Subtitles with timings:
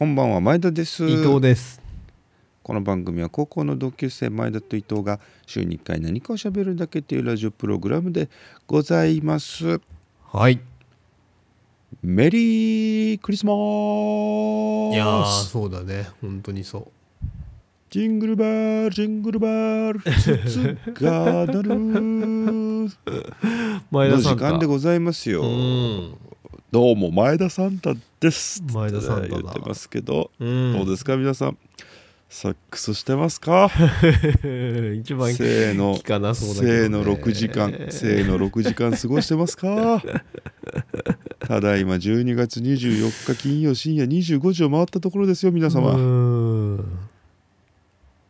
[0.00, 1.04] こんばんは前田です。
[1.06, 1.78] 伊藤です。
[2.62, 8.30] この番組は高校の同級生前田と伊藤が週に1回何かを喋るだけというラジオプログラムで
[8.66, 9.78] ございます。
[10.24, 10.58] はい。
[12.02, 16.08] メリークリスマいやースそうだね。
[16.22, 17.26] 本当にそう。
[17.90, 20.00] ジングルベルジングルベル。
[20.00, 22.96] 筒が鳴るの時
[23.92, 25.42] 前田さん間でございますよ。
[25.42, 26.29] うん
[26.72, 29.42] どうも前田サンタです前田サンタだ。
[29.42, 30.72] 言ってますけど、うん。
[30.76, 31.58] どうですか皆さん
[32.28, 33.68] サックスしてますか？
[34.94, 40.00] 一番の聞かなそうだけど、ね、せーの6時間せーの6時間過ごしてますか？
[41.40, 46.76] ただいま12月24日金曜深夜25時を回ったところですよ皆様、うん。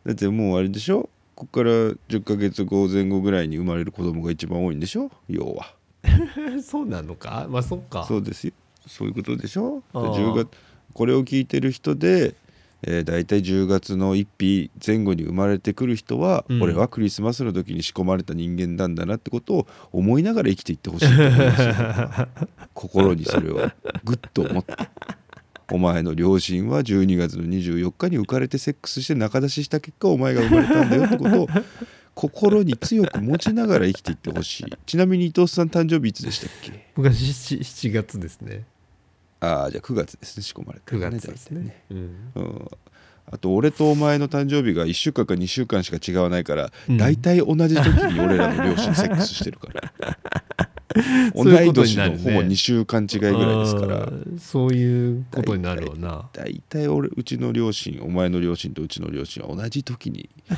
[0.03, 1.09] だってもうあれでしょ？
[1.35, 5.11] ここから10ヶ月後前後ぐらいに生まれる子供が一番多いんでしょ？
[5.29, 5.75] 要は
[6.63, 7.47] そうなのか？
[7.49, 8.05] まあそっか。
[8.07, 8.53] そうですよ。
[8.87, 9.83] そういうことでしょ？
[9.93, 10.47] あー10月
[10.93, 12.35] これを聞いてる人で、
[12.83, 16.61] えー、大体10月の1日前後に生まれてくる人は、うん。
[16.61, 22.27] 俺はクリスマスの時に仕込まれた人間なんだなってことを思いながら生きていってほしいと思いますよ。
[22.73, 23.55] 心にそれを
[24.03, 24.73] グッと思って。
[25.73, 31.47] お前の両親は12月の24日に浮かれてセックスして仲出しした結果お前が生まれたんだよってことを
[32.13, 34.65] 心に強く持ちながら生きていってほしい。
[34.85, 36.87] ちなみに伊藤さん誕生日いつでしたっけ？
[36.95, 38.65] 僕は 7, 7月ですね。
[39.39, 41.83] ああじゃあ9月ですね仕込まれた9の月ですね。
[41.89, 41.97] うん。
[42.35, 42.67] うん、
[43.31, 46.97] あと俺とお前の誕生日が1週間か2週間しか違わないから、うん。
[46.97, 49.93] 大体同じ時に俺らの両親セックスしてるから
[51.35, 54.11] 同い年のほぼ2週間違いぐらいですから。
[54.37, 56.29] そういうことになるわな。
[56.33, 60.29] 大体俺うちの両親お前の両親とうちの両親は同じ時に。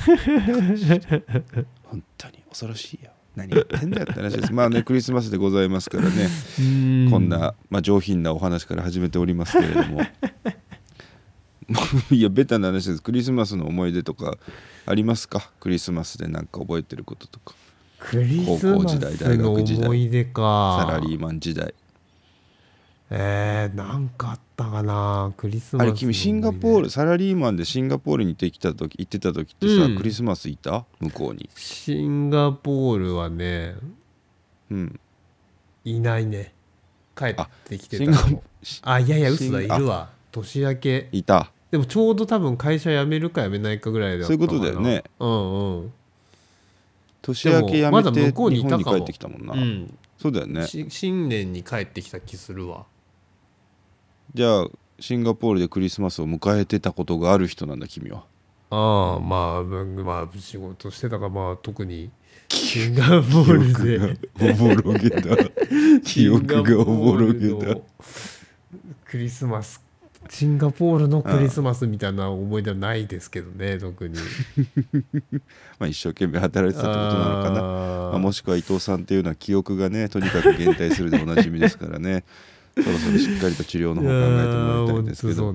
[1.84, 3.12] 本当に恐ろしいよ。
[3.36, 4.54] 何言ってんだよって話です。
[4.54, 6.30] まあねクリスマスでございますからね。
[6.60, 6.62] う
[7.08, 7.08] ん。
[7.10, 10.02] こんな、まあ、上品なお話から始めておりますけれども。
[12.12, 13.02] いやベタな話です。
[13.02, 14.38] クリスマスの思い出とか
[14.86, 15.52] ありますか？
[15.60, 17.56] クリスマスで何か覚えてることとか
[18.12, 21.74] 高校時代大学時代思い出かサラリーマン時代。
[23.16, 25.32] えー、なんかあったかな。
[25.38, 29.96] クリスマスあれ君シンガポールサラリーマンでシンガポールに行ってきた時行ってた時ってさ、うん。
[29.96, 30.86] クリスマスいた？
[31.00, 31.50] 向こうに。
[31.56, 33.76] シンガポールはね
[34.72, 35.00] うん。
[35.86, 36.54] いないね。
[37.16, 37.36] 帰っ
[37.66, 38.12] てきてた
[38.82, 40.10] あいやいや嘘だいるわ。
[40.32, 41.10] 年明け。
[41.12, 41.52] いた。
[41.70, 45.04] でもちょうど多分会社辞めるか辞めないかぐらいだったそういうことだよね。
[45.20, 45.94] うんうん
[47.24, 49.98] 年明けやめてだ向こうに日本に帰ってきたもんな、うん。
[50.18, 50.68] そうだよね。
[50.68, 52.86] し新年に帰ってきた気するわ。
[54.34, 54.68] じゃあ
[55.00, 58.26] シンガポールでクリスマスを迎えてたことがある人なんだ君は。
[58.70, 62.12] ああまあ僕まあ仕事してたかまあ特に
[62.50, 64.18] シンガポールで。
[64.52, 65.22] おぼろげだ。
[66.04, 67.78] 記憶がおぼろげだ。
[69.06, 69.83] クリスマス
[70.30, 74.16] シンガポールのクリスマスみたいな思い出はないですけどね特に。
[75.80, 77.62] まあ一生懸命働いてたってことなのかな。
[77.62, 82.24] まあ、もしくは伊藤さんっていうのは記憶がねとにかく減退するでおなじみですからね。
[82.76, 85.54] そろそろしっかりと治療の方考えてもらいたいんですけど。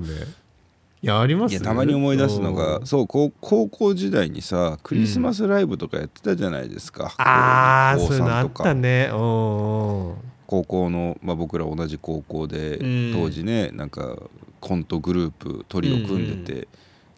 [1.01, 8.63] いやありますいやたまに思い出すのがそう高高校時代にさクリスマスライブとかやってたじゃないですか、高ああそういうのあ3とか。
[8.63, 9.09] ったね。
[9.13, 10.15] うんうん。
[10.45, 13.13] 高校の、まあ、僕ら同じ高校で、うん。
[13.13, 14.17] 当時ねなんか
[14.59, 16.67] コントグループトリを組んでて、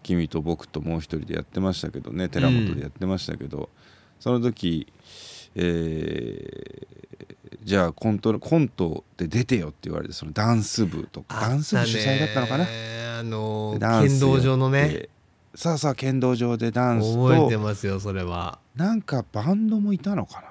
[0.03, 3.69] 君と僕ともう一人でやってましたけどね寺本でやってましたけど、
[4.19, 4.91] その時、
[5.55, 7.01] えー
[7.63, 12.65] じゃあコントコントで出てよって言われてそのダンス部とかダンス部主催だったのかな？
[13.19, 15.09] あのでダンス剣道場のね。
[15.53, 18.57] さあさあ剣道場でダンス覚えてとますよそれは。
[18.75, 20.47] なんかバンドもいたのかな？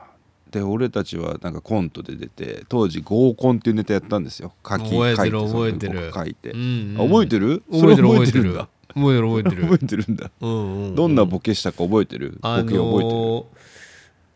[0.50, 4.52] で俺たちはなんかコントで出て当時合コンっていうネタやったんですよ。
[4.68, 6.12] 書き覚えてる覚えてる。
[6.12, 7.00] 書いて、うんうん。
[7.00, 7.62] あ覚えてる？
[7.70, 8.68] 覚えてる覚えてる覚
[9.12, 10.12] えてる覚えてる覚えてる。
[10.12, 10.30] んだ。
[10.40, 10.94] うんうんうん。
[10.94, 13.44] どんなボケしたか覚えてる、あボケ覚えてる。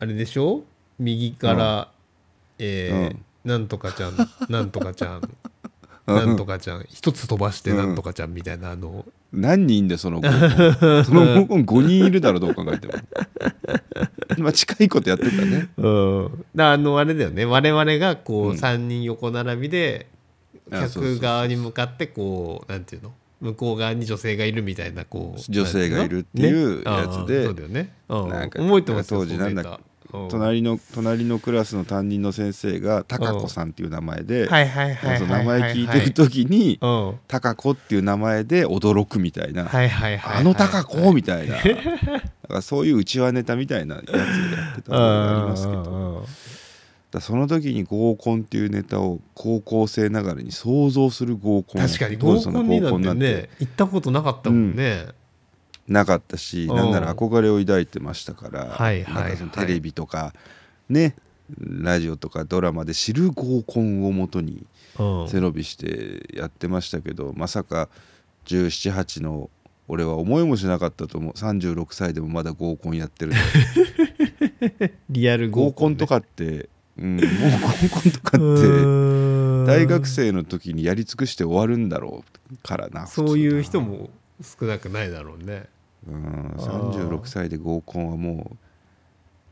[0.00, 0.62] あれでしょ？
[0.98, 1.88] 右から、
[2.58, 4.16] えーなんとかちゃん
[4.48, 5.30] なんとかちゃん。
[6.06, 6.84] なんとかちゃん。
[6.88, 12.94] 一つ飛ばしてなんとかちゃんみたいなあの何人いんだよその合コンその合コン5人いるだろどう考えても。
[14.38, 15.68] まあ近いことやってたね。
[15.76, 16.44] うん。
[16.54, 17.44] だあのあれだよね。
[17.44, 18.56] 我々がこう、うん。
[18.56, 20.06] 3人横並びで
[20.70, 23.12] 客側に向かってこうなんていうの？
[23.40, 29.82] 向こう側に女性がいるみたいなこう女性がいるっていうやつでねそうだよね、うんなんか覚えてますよ当時なんだっけ？
[30.30, 34.46] 隣の隣のクラスの担任の先生が高子さんっていう名前で、
[35.26, 36.78] 名前聞いてる時に
[37.28, 41.56] 高子っていう名前で驚くみたいな、いはいはいはいあの高子みたいな。
[42.44, 44.24] だからそういううちわネタみたいなやつでや
[44.72, 45.82] ってたのがありますけど。
[45.82, 46.26] ど
[47.14, 51.82] だその時に合コンっていうネタを高校生ながらに想像する合コン。
[51.82, 53.48] 確かに合コンになんて。
[53.60, 55.06] 行ったことなかったもんね、
[55.88, 56.76] なかったしうん。
[56.76, 60.32] なんなら憧れを抱いてましたから、はいはいテレビとか
[60.88, 61.16] ね
[61.58, 64.66] ラジオとかドラマで知る合コンをもとに
[64.98, 65.28] うん。
[65.28, 67.88] 背伸びしてやってましたけどまさか
[68.46, 69.50] 1718の
[69.88, 71.32] 俺は思いもしなかったと思う。
[71.34, 73.38] 36歳でもまだ合コンやってるの
[75.10, 84.10] リアル合合コン、ね、コンとかって、うん、もう合コンとかってて大学生の時にやり尽くして終わるんだろうからなそういう人も
[84.42, 85.54] 少なくないだろうね。
[85.54, 85.66] な
[86.08, 86.54] うん。
[86.58, 87.10] あー。
[87.10, 88.56] 36歳で合コンはもう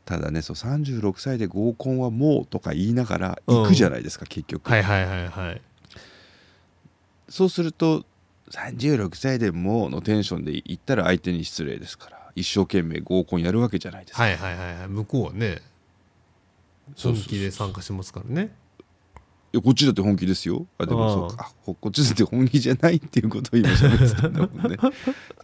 [0.05, 5.63] ただねそう36歳で合コンはもうとか言いながら行くじゃないですか、結局、はいはいはいはい。
[7.29, 8.05] そうすると
[8.51, 14.89] 36歳でもうのテンションで行ったら相手に失礼ですから一生懸命合コンやるわけじゃないですか、はいはいはいはい。
[14.89, 15.63] 向こうはね
[16.97, 18.55] 本気で参加しますからね
[19.53, 20.67] いやこっちだって本気ですよ。
[20.79, 21.53] あでもそうか。
[21.61, 24.79] ほこっちだって本気じゃないっていうことを今喋ってたんだもんね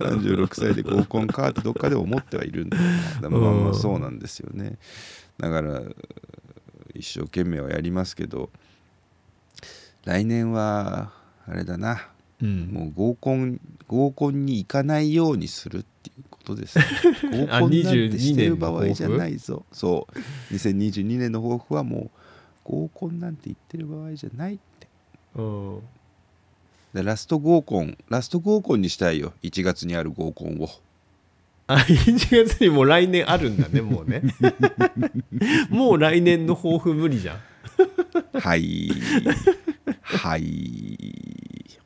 [0.01, 3.21] 36 歳で合コンかってどっかで思ってはいるんだよな。
[3.21, 4.79] でもまあまあうんそうなんですよね。
[5.37, 5.83] だから
[6.95, 8.51] 一生懸命はやりますけど
[10.05, 11.13] 来年は
[11.47, 12.09] あれだな。
[12.41, 12.69] うん。
[12.73, 16.79] もう合コン合コンに行かないようにするっていうことです、
[17.31, 19.67] ね、合あコンなんて22してる場合じゃないぞ。
[19.73, 20.07] そ
[20.51, 20.55] う。
[20.55, 22.18] 2022年の抱負はもう
[22.69, 24.87] 合コンなんて言ってる場合じゃないって。
[25.37, 25.81] うん。
[26.93, 29.33] でラスト合コンラスト合コンにしたいよ。
[29.43, 30.69] 1月にある合コンを。
[31.67, 34.23] あ1月にもう来年あるんだねもうね。
[35.71, 37.39] もう来年の抱負無理じゃん。
[38.39, 38.91] はい。
[40.03, 40.89] はい。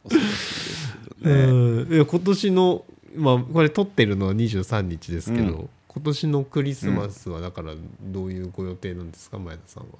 [0.04, 1.94] 恐ろしいですけどね、うん。
[1.94, 2.84] いや今年の
[3.14, 5.68] まあこれ撮ってるのは23日ですけど、うん。
[5.88, 9.90] 今年のクリスマスはだからどういうご予定なんですか前田さんは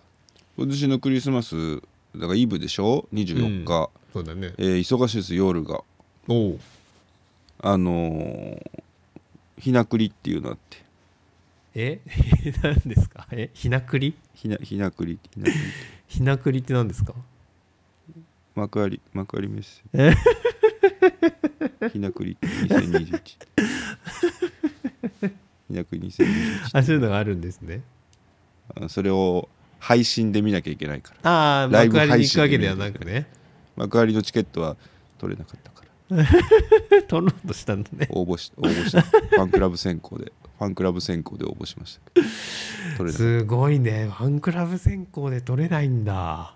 [0.56, 1.76] 今年のクリスマス
[2.14, 4.52] だからイブでしょ？24日、そうだね。
[4.58, 5.82] えー忙しいです夜が。
[6.28, 6.60] おお
[7.60, 8.82] あのー
[9.58, 10.78] ひなくりっていうのあって。
[11.75, 12.00] え？
[12.62, 13.26] 何ですか？
[13.31, 13.50] え？
[13.54, 14.14] ひなくり？
[14.34, 15.54] ひなひなくりひなくり
[16.08, 17.14] ひなくりって何ですか？
[18.55, 20.14] 幕張幕張メッセえ？
[21.90, 23.22] ひなくり2021
[25.69, 27.82] ひなくり2021あそういうのがあるんですね。
[28.75, 29.48] あそれを
[29.82, 31.31] 配信で見なきゃいけないから。
[31.31, 33.26] ああ幕張に行くわけではなくね。
[33.75, 34.76] 幕張のチケットは
[35.19, 37.02] 取れなかったから。
[37.08, 38.06] 取ろうとしたんだね。
[38.11, 39.02] 応募し応募した。
[39.02, 40.32] ファンクラブ選考で。
[40.58, 44.05] ファンクラブ選考で応募しました取れすごいね。
[44.06, 46.55] ファンクラブ選考で取れないんだ。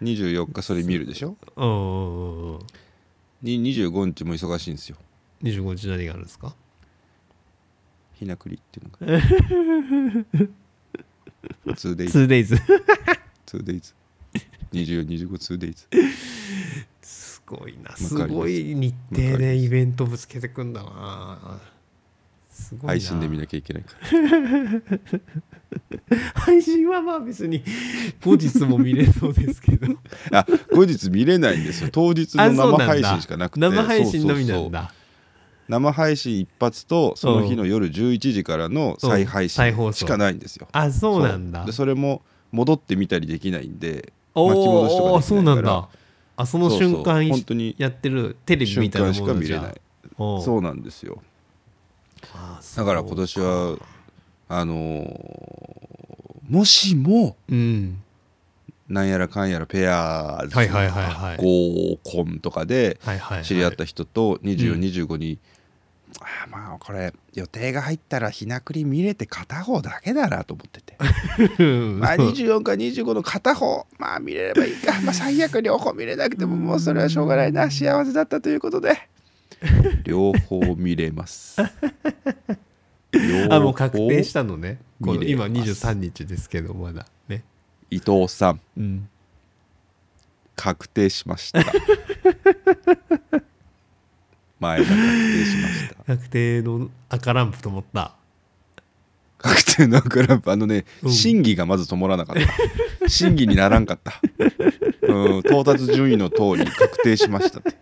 [0.00, 1.36] た24日それ見るでしょ？
[1.56, 2.58] うんうんうんうん。
[3.42, 4.96] に25日も忙しいんですよ。
[5.42, 6.54] 25日何があるんですか？
[8.14, 10.46] ひなくりっていうのが
[11.66, 12.60] 2days 2days
[13.46, 13.94] 2days
[14.72, 15.86] 2425 2days
[17.02, 17.96] すごいな。
[17.96, 18.08] す。
[18.08, 21.58] すごい日程でイベントぶつけてくんだな。
[22.50, 22.88] すごいな。
[22.88, 24.08] 配信で見なきゃいけないから。
[26.34, 27.64] 配信はまあ別に
[28.22, 29.96] 後日も見れそうですけど。
[30.32, 31.88] あ後日見れないんですよ。
[31.90, 33.60] 当日の生配信しかなくて。
[33.60, 34.92] 生配信のみなんだ
[35.68, 40.68] 生配信一発とその日の夜11時からの再配信しかないんですよ。
[40.72, 41.64] あそうなんだ。
[41.64, 42.22] でそれも
[42.52, 45.88] 戻ってみたりできないんでお巻き戻しとかできおそうなんだ。
[46.36, 49.80] あその瞬間本当にやってるテレビみたいなしものじゃか見れない。
[50.42, 51.22] そうなんですよ。
[52.34, 53.78] あだから今年は
[54.48, 55.88] あのー
[56.48, 58.02] もしもうん。
[58.88, 62.98] なんやらかんやらペアーズ合コンとかで
[63.42, 64.50] 知り合った人とうん。
[64.50, 65.38] 2425に、
[66.20, 70.96] あーまあこれ予定が入ったらひなくり見れて片方だけだなと思ってて。
[71.58, 71.62] う
[71.96, 73.86] んまあ24か25の片方。
[73.98, 75.00] まあ見れればいいか。
[75.02, 77.70] まあ最悪両方見れなくてももうそれはしょうがないな。
[77.70, 79.08] 幸せだったということで。
[80.04, 81.56] 両方見れます。
[83.50, 84.80] あもう確定したのね。
[85.02, 87.06] この今ます23日ですけどまだ。
[87.28, 87.44] ね。
[87.90, 88.60] 伊藤さん。
[88.76, 89.08] うん。
[90.56, 91.60] 確定しました
[94.60, 95.94] 前が確定しました。
[96.04, 98.14] 確定の赤ランプと思った。
[99.38, 101.12] 確定のクランプあのね、うん。
[101.12, 102.36] 審議がまず止まらなかっ
[103.00, 103.08] た。
[103.08, 104.20] 審議にならんかった、
[105.02, 107.74] うん、到達順位の通り確定しましたって、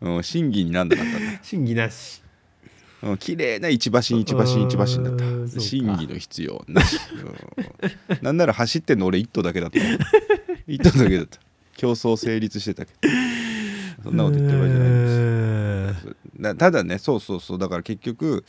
[0.00, 1.12] うん、審議になんなかった。
[1.18, 2.22] ね審議なし。
[3.02, 5.24] うん綺麗な一馬身一馬身一馬身だった。
[5.24, 5.60] うんそうか。
[5.60, 6.98] 審議の必要なし、
[8.10, 8.18] うん。
[8.22, 9.78] なんなら走ってんの俺一頭だけだった。
[10.66, 11.38] 一頭だけだった。
[11.76, 13.14] 競争成立してたけど
[14.06, 14.92] そんなこと言ってる場合じゃないん
[15.92, 16.14] ですよ。
[16.38, 17.58] なただねそうそうそう。
[17.58, 18.44] だから結局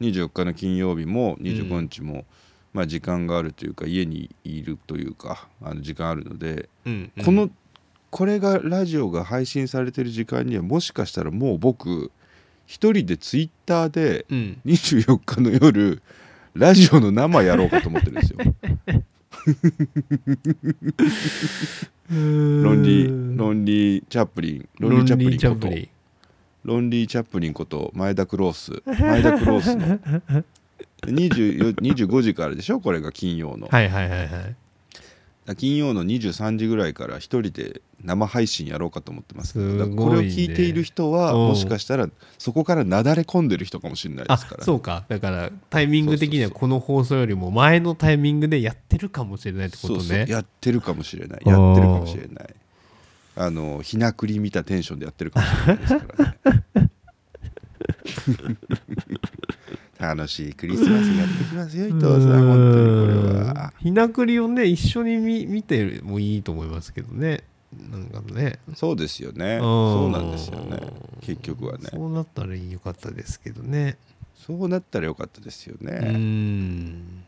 [0.00, 2.24] 24日の金曜日も25日も、
[2.72, 7.24] まあ、時間があるというか家にいるというかあの時間あるので、うんうん。
[7.24, 7.50] この
[8.10, 12.12] これがラジオが配信されてる時間にはもしかしたらもう僕
[12.66, 14.60] 一人でツイッターでうん。
[14.64, 16.02] 24日の夜
[16.54, 18.38] ラジオの生やろうかと思ってるんですよ。
[22.12, 25.70] ロンリーロンリー・チャップリンロンリー・チャップリンこと
[26.64, 27.52] ロンリー・チャップリン。
[27.54, 30.44] こと前田クロース前田クロースの。
[31.06, 32.80] 24 25時からでしょ？
[32.80, 34.56] これが金曜の、はいはいはいはい
[35.56, 39.96] 金曜の23時ぐらいから一人で生配信やろうかと思ってますけどね。
[39.96, 41.48] これを聞いている人はうん。
[41.48, 42.08] もしかしたら
[42.38, 45.04] そこからなだれ込んでる人かもしれないであすからそうか。
[45.08, 50.26] だからタイミング的にはこの放送よりも前のタイミングでやってるかもしれないってことね。
[50.28, 51.40] やってるかもしれない。
[51.44, 52.54] やってるかもしれない。
[53.34, 56.04] あのひなくり見たテンションでやってるかもしれないですか
[56.74, 56.90] らね
[60.02, 63.72] 楽しいクリスマスやってきますよ伊藤さん本当にこれは。
[63.78, 67.44] ひなくりをね一緒に見見てもいいと思いますけどね。
[67.90, 68.58] なんかね。
[68.74, 69.54] そうですよね。
[69.54, 69.60] うん。
[69.60, 70.80] そうなんですよね。
[71.20, 71.84] 結局はね。
[71.92, 73.96] そうなったらよかったですけどね。
[74.34, 77.24] そうなったらよかったですようねん。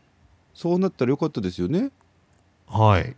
[0.53, 1.91] そうなったらよかったですよね。
[2.67, 3.15] はい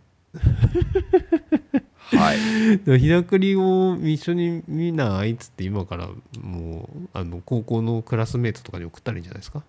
[2.10, 2.78] はい。
[2.78, 6.08] でもひなくりを一緒に見ないっつって今から
[6.40, 9.62] もうあの高校のクラスメートとかに送ったらいいんじゃないですか？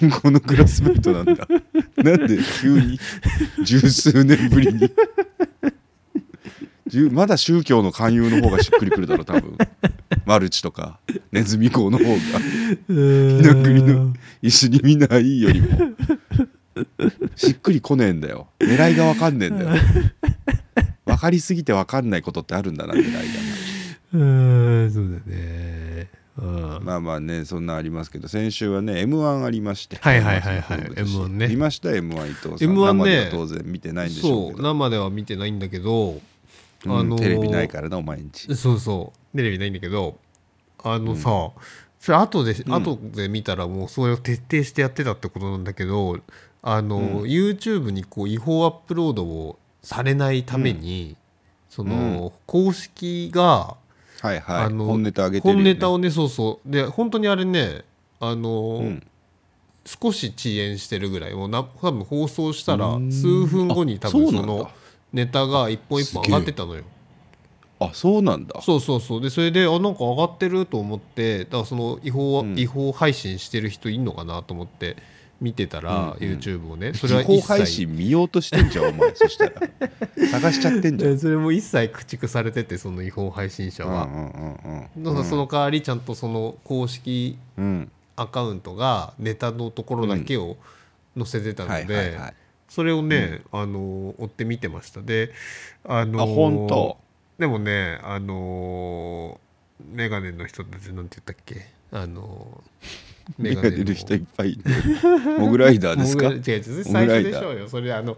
[0.00, 1.46] 今後のクラスメートなんだ。
[1.96, 2.98] なんで急に
[3.64, 4.90] 十数年ぶりに？
[6.86, 9.56] 十まだ宗教の勧誘の方がしっくりくるだろう多分。
[10.26, 11.00] マルチとか
[11.32, 12.10] ネズミ講の方が。
[12.10, 12.14] ひ
[12.86, 15.68] くりの一緒に見ないよりも。
[17.34, 18.48] しっくりこねえんだよ。
[18.60, 19.70] 狙いが分かんねえんだよ
[21.04, 23.20] 分かりすぎて分かんないことってあるんだな狙いが
[24.14, 26.08] うんそうだね。
[26.38, 26.84] うん。
[26.84, 29.96] まあまあねそんなありますけど先週はね m 1ありまして。
[29.96, 30.78] はいはいはいはい。
[30.80, 31.48] そうです M1 ね。
[31.48, 32.76] 見ました？m 1伊藤さん。
[32.76, 33.04] M1 ね。
[33.04, 34.62] 生では当然見てないんでしょそううけど。
[34.62, 36.20] 生では見てないんだけど、うん
[36.84, 38.54] あのーテレビないからなお前んち。
[38.54, 39.36] そうそう。
[39.36, 40.18] テレビないんだけど
[40.82, 41.52] あのさ、
[42.00, 42.74] それ後で、ん。
[42.74, 46.18] 後で見たらもうそれを徹底してやってたってことなんだけど
[46.60, 51.16] あの、YouTube にこう違法アップロードをされないために、
[51.68, 53.76] その、公式が
[54.22, 54.64] はいはい。
[54.66, 56.70] あの本ネタ上げてるよ、本ね、ネタをねそうそう。
[56.70, 57.82] で本当にあれね
[58.20, 59.02] あの、うん。
[59.84, 61.34] 少し遅延してるぐらい。
[61.34, 63.12] もうな多分放送したらうん。
[63.12, 64.70] 数分後に多分その
[65.12, 66.84] ネタが一本一本上がってたのよ。
[67.80, 68.62] あそうなんだ。
[68.62, 69.20] そうそうそう。
[69.20, 72.56] でそれであなんか上がってると思ってだからその違法,、うん。
[72.56, 74.96] 違法配信してる人いんのかなと思って
[75.42, 76.38] 見てたら、うんうん。
[76.38, 79.52] YouTube をねそれは違法一切配信見ようとしてんじゃんお前そしたら。
[80.30, 81.12] 探しちゃってんじゃん。
[81.12, 84.04] でそれも一切駆逐されててその違法配信者は。
[84.04, 87.36] うんうんうんだからその代わりちゃんとその公式
[88.16, 90.56] アカウントがネタのところだけを
[91.16, 92.18] 載せてたので、
[92.68, 95.00] それをね、あの追って見てました。
[95.00, 95.32] で
[95.84, 96.98] あのあ本当？
[97.38, 99.40] でもねあの
[99.92, 101.66] メガネの人たちなんて言ったっけ？
[101.90, 102.62] あの
[103.38, 104.58] 目が出る人いっぱい
[105.38, 106.26] モグライダーですか？
[106.28, 107.68] 違う違う最初でしょうよ。
[107.68, 108.16] それあの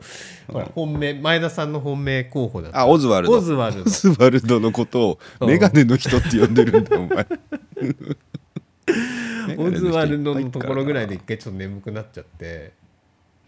[0.49, 2.81] ほら本命前田さんの本命候補だった。
[2.81, 3.35] あオズワルド。
[3.35, 3.83] オズワルド。
[3.83, 5.49] オズワルドのことをうん。
[5.49, 7.27] メガネの人って呼んでるんだお前。
[9.59, 12.73] オズワルドのところぐらいでで一回ちょっと眠くなっちゃって。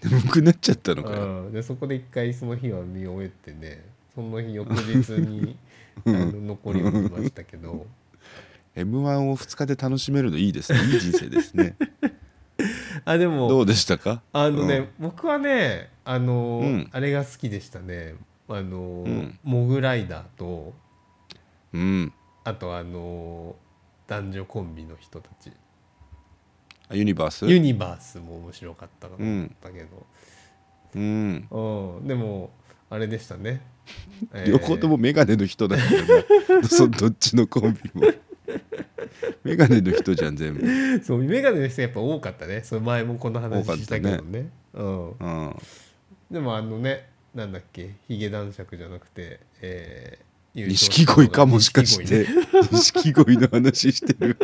[0.05, 1.23] 眠くなっちゃったのかよ。
[1.47, 3.83] うん、でそこで一回その日は見終えてね
[4.15, 5.57] その日翌日に
[6.07, 7.87] あの残りを見ましたけど
[8.77, 10.79] m 1を2日で楽しめるのいいですね。
[10.93, 11.77] いい人生ですね。
[13.07, 14.23] あでどもうでしたか？
[14.33, 16.89] あのね、僕はねあの、うん。
[16.93, 18.15] あれが好きでしたね。
[18.49, 19.39] あの、ん。
[19.43, 20.75] モグライダーと
[21.73, 22.13] うん。
[22.45, 23.57] あとあの
[24.07, 25.51] 男女コンビの人たち。
[26.93, 27.47] ユニバース？
[27.47, 30.07] ユニバースも面白かったかと思ったけど、
[30.95, 31.49] うん。
[31.51, 32.07] うん。
[32.07, 32.51] でも
[32.91, 33.63] あれでしたね、
[34.33, 35.83] え ー両方ともメガネの人だか
[36.49, 36.69] らな。
[36.69, 38.13] そどっちのコンビも
[39.47, 41.05] メガネの人じゃん全部。
[41.05, 42.63] そうメガネの人やっぱ多かったね。
[42.65, 44.49] その前もこの話したけどね。
[44.75, 45.11] うん。
[45.13, 45.57] うん。
[46.31, 47.95] でもあのねなんだっけ？
[48.09, 50.27] ヒゲ男爵じゃなくてえー
[50.67, 52.27] 錦鯉かもしかし錦て
[52.73, 54.37] 錦鯉の話してる。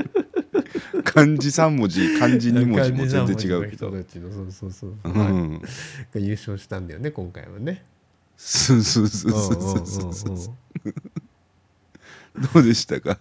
[1.05, 4.05] 漢字3文字漢字2文字も全然違うけそう
[4.51, 5.61] そうそう、うは
[6.15, 6.25] い。
[6.25, 7.85] 優勝したんだよね今回はね。
[8.37, 10.37] そうそうそうそうそう
[12.55, 13.19] どうでしたか？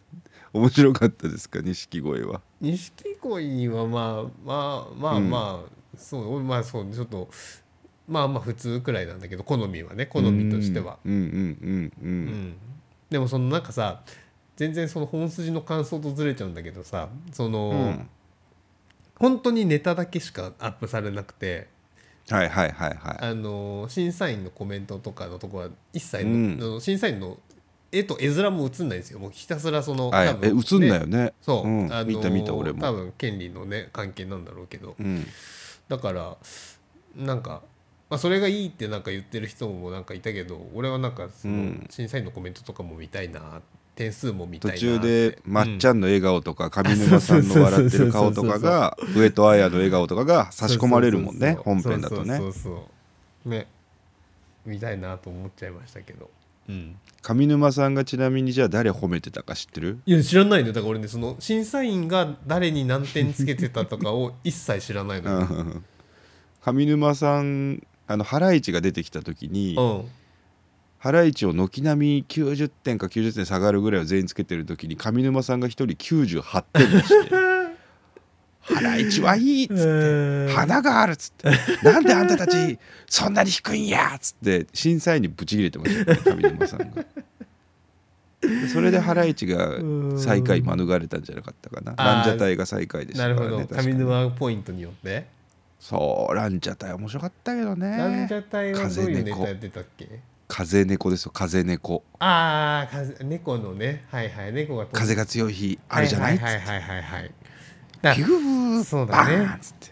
[0.54, 1.62] 面白かったですか？
[1.62, 2.42] 錦鯉は。
[2.60, 7.30] 錦鯉はまあまあまあまあ、そうまあそうちょっと
[8.08, 10.98] まあまあ普通くらいなんだけど好みはね好みとしては。
[11.06, 12.26] うんうんうんううん。
[12.26, 12.56] ん。
[13.10, 14.02] でもそのなんかさ
[14.58, 18.10] 全然その本筋の感想とずれちゃうんだけどさその、うん。
[19.16, 21.70] 本当にネタだけしかアップされなくて。
[22.30, 23.18] はいはいはいはい。
[23.22, 26.82] あの審査員のコメントとかのところは一切の、うん。
[26.82, 27.38] 審査員の
[27.92, 29.20] 絵と絵面も映んないんですよ。
[29.20, 30.28] もうひたすらそのはい。
[30.30, 31.34] 多分え映んないよね。
[31.42, 31.92] そう、ん。
[31.92, 34.96] あの見た見た俺多も分権利のね関係なんだろうけど。
[35.00, 35.26] うん。
[35.90, 36.38] だから
[37.16, 37.62] なんか、
[38.10, 41.88] まあ、それがいいってなんか言ってる人もなんかいたけど俺はなんかそのうん。
[41.90, 43.62] 審査員のコメントとかも見たいな
[43.96, 45.02] 点数も見たい途なって。
[45.02, 51.58] 中でまっちゃゃんの笑顔とか上沼さんの笑ってる顔とかが上戸彩の笑顔とかが差し込まれるもんね。
[51.60, 52.38] 本編だとね。
[52.38, 52.90] そうそうそ
[53.46, 53.50] う。
[53.50, 53.68] ね。
[54.66, 56.30] 見たいなと思っちゃいましたけど
[56.72, 56.96] うん。
[57.22, 60.00] 上沼さんがちなみにじゃあ誰褒めてたか知ってる？
[60.06, 60.74] いや知らないのよ。
[60.74, 65.84] だから俺ねその審査員が誰に何点つけてたとかを 一切知らないのよ、うん。
[66.62, 70.06] 上沼さんあのハライチが出てきた時にうん。
[70.98, 77.30] ハライチを軒並み90点か90点下がるぐらいを全員つけてる時に上沼さんが一人98点出して
[78.62, 81.50] 「ハライチはいい」っつって「花がある」っつって
[81.84, 82.78] 「なんであんたたち
[83.08, 86.86] そんなに低いんや」っつって審査員にブチ切れてましたよ上沼さんが。
[88.42, 89.76] で それでハライチが
[90.18, 91.94] 最下位免れたんじゃなかったかな。
[91.96, 93.82] ランジャタイが最下位でしたなからるほど。
[93.84, 95.26] 上沼ポイントによって。
[95.80, 97.98] そうランジャタイ面白かったけどね。
[97.98, 100.08] ランジャタイはどういう風猫ネタやってたっけ？
[100.48, 101.10] 風猫。
[101.12, 102.04] ですよ風猫。
[102.20, 104.06] ああ風猫のね。
[104.12, 106.36] はいはい猫が風が強い日あるじゃない？
[106.36, 107.32] っつってはいはいはいはいはい
[108.02, 109.38] だピューそうだね。
[109.38, 109.92] バーンっつって。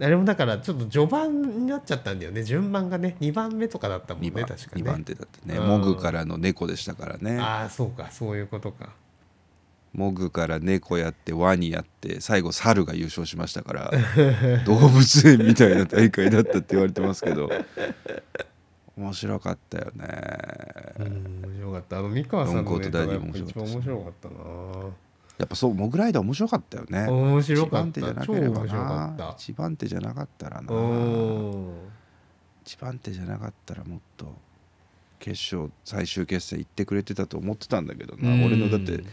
[0.00, 2.42] あれもだからちょっと序盤になっちゃったんだよね。
[2.42, 4.70] 順番がね2番目とかだったもんね2番確かね。
[4.76, 5.58] 二番手だったね。
[5.58, 5.66] うん。
[5.66, 7.38] モグからの猫でしたからね。
[7.38, 8.10] ああそうか。
[8.10, 8.90] そういうことか。
[9.92, 13.90] モグから猫やってワニやって最後猿が優勝しましたから
[14.66, 17.48] 動物園みたいな大会だったって言われてますけど
[18.96, 20.06] 面白かったよね。
[20.98, 21.98] うん面白かった。
[21.98, 24.34] あの三河さんのネタが一番面白かったな
[25.38, 27.06] やっぱそうモグライダー面白かったよね。
[27.06, 29.30] 面白かっ一番手じゃたなければな。
[29.30, 30.72] っ一番手じゃなかったらたな。
[30.72, 31.74] うん。
[32.66, 34.34] 一番手じゃなかったらもっと
[35.20, 38.44] 決勝最終決戦行ってくれてたと思ってたんだけどな、うん。
[38.44, 39.04] 俺のだって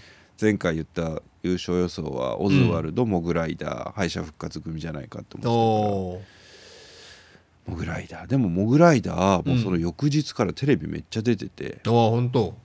[0.41, 6.25] 前回言った優勝予想はオズワルド、モグライダー敗者復活組じゃないかと思ってたか
[7.67, 7.75] ら。
[7.75, 8.27] モグライダー。
[8.27, 12.55] でもモグライダーもうその翌日からテレビめっちゃ出てて、ああ本当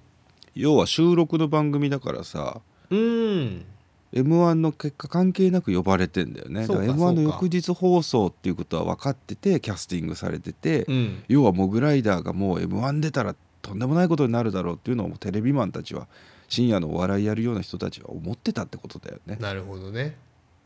[0.54, 3.64] 要は収録の番組だからさうん。
[4.12, 6.66] m 1の結果関係なく呼ばれてんだよね。
[6.66, 11.22] だから m 1の翌日放送っていうことは分かっててキャスティングされてて、うん。
[11.29, 16.09] 要はモグライダーがもう m 1出たらとんでもないことになるだろうっていうのをテレビマンたちは
[16.48, 19.37] 深夜のお笑いやるような人たちは思ってたってことだよね。
[19.40, 20.16] なるほどね。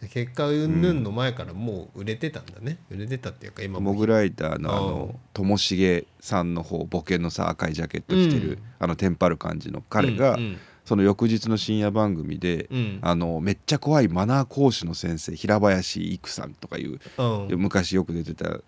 [0.01, 8.59] で結果うんぬんの前からもう売れてたんだね、売れてたっていうか今もモグライダーのあのともしげさんの方ボケのさ赤いジャケット着てる、うん。
[8.79, 12.99] あのテンパる感じの彼が、うんその翌日の深夜番組で、うん。
[13.03, 17.59] あのめっちゃ怖いマナー講師の先生平林育さんとかいううん。
[17.59, 18.59] 昔よく出てた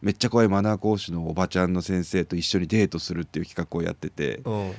[0.00, 4.72] めっちゃ怖いマナー講師のおばちゃんの先生と一緒にデートするっていう企画をやっててだうん。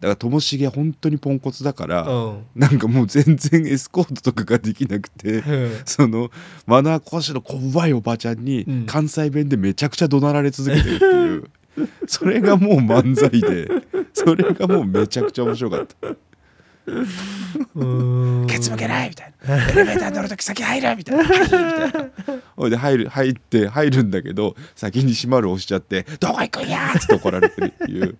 [0.00, 2.46] からともしげ本当にポンコツだから、うん。
[2.54, 5.42] なんかもう全然 エスコートとかができなくて
[5.84, 6.30] その
[6.66, 8.86] マナー講師の怖いおばちゃんにうん。
[8.86, 11.44] 関西弁でめちゃくちゃ怒鳴られ続けてるっていう、
[12.06, 13.68] それがもう漫才で
[14.14, 16.08] それがもうめちゃくちゃ面白かった。
[16.08, 16.16] うん
[18.46, 19.68] ケツ向けないみたいな。
[19.70, 21.24] エレベーター乗るとき先入るみたいな。
[21.24, 22.10] はいみたいな。
[22.56, 28.16] ほいで入る入って入るんだけど先に閉まる押しちゃって「どこ行くんや!」っつって怒られてるっていう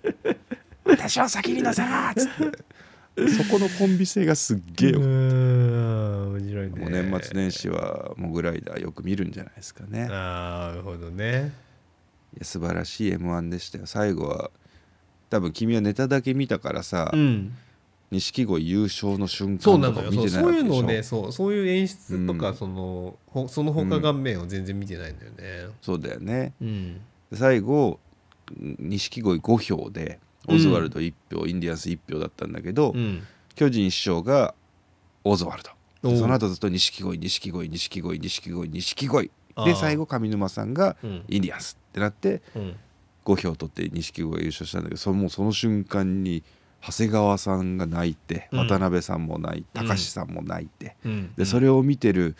[0.84, 2.66] 「私は先に乗せな!」っつって。
[3.16, 6.78] そこのコンビ性がすっげえようん面白いね。
[6.78, 10.06] もう年末年始はモグライダーよく見るんじゃないですかね。
[10.06, 11.50] なるほどね。
[12.38, 13.86] や素晴らしい m 1でしたよ。
[13.86, 14.50] 最後は
[15.30, 17.56] 多分君はネタだけ見たからさうん
[18.16, 20.12] 錦鯉優勝の瞬そうなのよ。
[20.12, 22.56] そうそういうのをねそうそういう演出とか、うん。
[22.56, 25.74] そのほその他顔面を全然見てないんだよね。
[25.82, 26.54] そうだよね。
[26.60, 27.00] うん。
[27.30, 28.00] で最後
[28.60, 33.22] 錦鯉5票でオズワルド1票、インディアンス1票だったんだけど、うん。
[33.54, 34.54] 巨人師匠が
[35.24, 36.16] オズワルド。
[36.16, 39.30] その後ずっと錦鯉錦鯉錦鯉錦鯉錦鯉。
[39.64, 41.24] で最後上沼さんがうん。
[41.28, 42.76] インディアンスってなってうん。
[43.24, 46.44] 5票取って錦鯉が優勝したんだけどそのもうその瞬間に
[46.86, 48.58] 長谷川さんが泣いてうん。
[48.66, 51.32] 渡辺さんも泣いて高志さんも泣いて、うん。
[51.36, 52.36] でそれを見てる、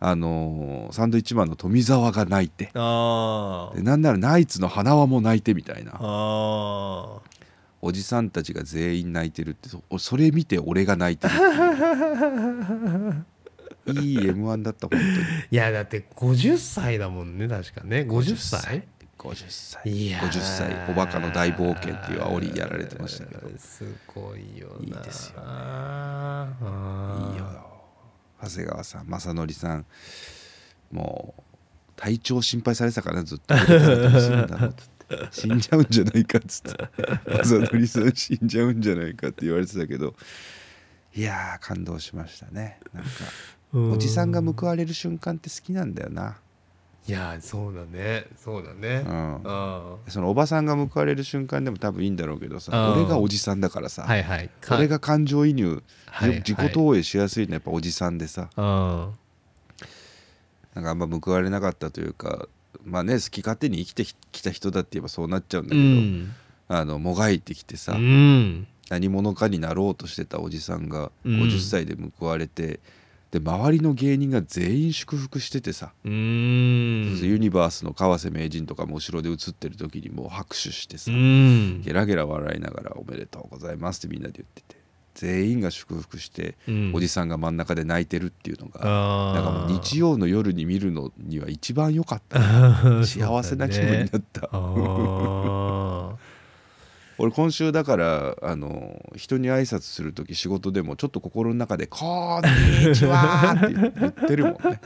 [0.00, 5.92] あのーサンドイッチマンの富澤が泣いてでなんならナイツの花輪も泣いてみたいな。
[5.98, 7.20] あ
[7.82, 11.34] おじさんたちが全員泣いてるってそそれ見て俺が泣いてる
[14.02, 15.12] いい m 1だった本当に。
[15.50, 18.00] いやだって50歳だもんね確かね。
[18.00, 18.88] 50歳50歳
[19.84, 20.28] いやー。
[20.28, 23.48] 50歳おバカの大冒険っていう煽りやられてましたけど。
[23.48, 24.84] いいすごいよな。
[24.84, 25.46] いいですよね。
[25.46, 27.38] あー。
[27.38, 27.66] よ。
[28.42, 29.86] 長谷川さん正則さん。
[30.92, 31.42] もう
[31.96, 33.54] 体調心配されてたからなずっと
[35.30, 36.90] 死んじゃうんじゃないかっつって。
[37.40, 40.14] 朝鳥さん死んじゃうんじゃないかって言われてたけど。
[41.14, 42.78] いやー感動しましたね。
[42.92, 43.10] なんか
[43.72, 46.38] おじさんが報われる瞬間って好きなんだよな
[47.08, 48.26] いやそうだね。
[48.36, 49.04] そうだね。
[49.06, 49.40] うん。
[49.44, 54.50] あそのおばさんが報われる瞬間でも多分いいんだろうけどさうん俺がおじさんだからさ、はいはい。
[54.70, 56.38] 俺が感情移入、はいはい。
[56.38, 58.50] 自己投影しやすいのはやっぱおじさんでさ。
[58.56, 59.10] あ
[60.74, 62.48] なんかあんま報われなかったというか
[62.84, 66.34] まあね好き勝手に生きてきた人だって言えばそうなっちゃうんだうけど、ん。
[66.68, 68.66] あのもがいてきてさ、うん。
[68.90, 71.40] 何者かになろうとしてたおじさんがうん。
[71.42, 72.80] 50歳で報われて、
[73.30, 77.18] で周りの芸人が全員祝福しててさ、うん。
[77.20, 81.82] ユニバースの川瀬名人とかも後ろで映ってる時にもう拍手してさ、うん。
[81.82, 84.80] ゲラゲラ笑いながら「おめでとうございます」ってみんなで言ってて
[85.14, 86.92] 全員が祝福して、うん。
[86.94, 88.80] おじさんが真ん中で泣いてるっていうのが
[89.34, 92.38] なんかもう日曜の夜に見るのには一番良かった。
[93.04, 94.48] 幸せな気分になった、
[97.18, 104.80] 俺今週だからあの人に挨拶する時仕事でもちょっと心の中で「こんにちは」って言ってるもんね。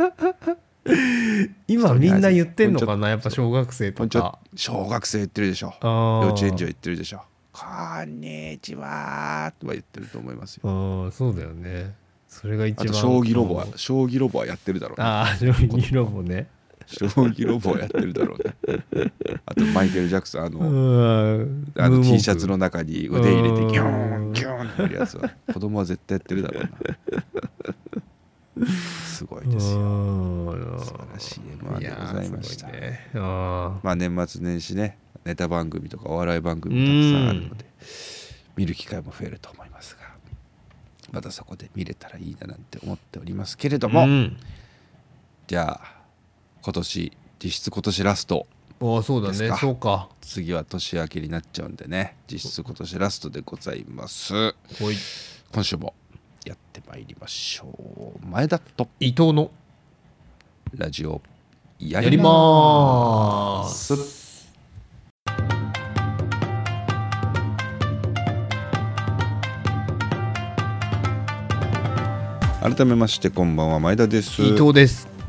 [1.68, 3.10] 今みんな言ってんのかな？
[3.10, 4.38] やっぱ小学生とか。
[4.56, 5.74] 小学生言ってるでしょ。
[5.82, 7.66] 幼稚園児は言ってるでしょ「こ
[8.02, 11.04] んにちは」とは言ってると思いますよ。
[11.04, 11.94] ああそうだよね。
[12.28, 15.04] それが一番あと将棋ロボは将棋ロボはやってるだろうね。
[15.04, 16.46] ああ将棋ロボね
[16.90, 18.54] 将棋ロボはやってるだろうね。
[19.46, 26.70] あとマイケル・ジャクソンあの、うんあの T シャツの中に腕入れてうんギューンギューンってやるやつは子供は絶対やってるだろうな。
[28.66, 29.80] すごいですよ。
[29.80, 32.66] よ素晴らしい M1 でございました。
[32.68, 37.64] ね、あまあ年末年始ねネタ番組とかお笑い番組もたくさんあるので
[38.56, 40.00] 見る機会も増えると思いますが
[41.12, 44.36] またそこで見れたらいいななんて思っておりますけれどあも、うん。
[45.46, 45.99] じゃあ
[46.62, 48.46] 今年実質今年ラスト
[48.82, 49.38] ああそうだね。
[49.38, 49.58] ですか。
[49.58, 50.08] そうか。
[50.22, 52.16] 次は年明けになっちゃうんでね。
[52.30, 54.32] 実質今年ラストでございます。
[54.78, 54.96] ほい。
[55.52, 55.94] 今週も
[56.46, 57.66] やってまいりましょ
[58.22, 58.26] う。
[58.26, 59.50] 前田と伊藤の
[60.74, 61.20] ラジオ
[61.78, 64.20] ややります。
[72.62, 74.42] 改めましてこんばんは前田です。
[74.42, 75.19] 伊藤です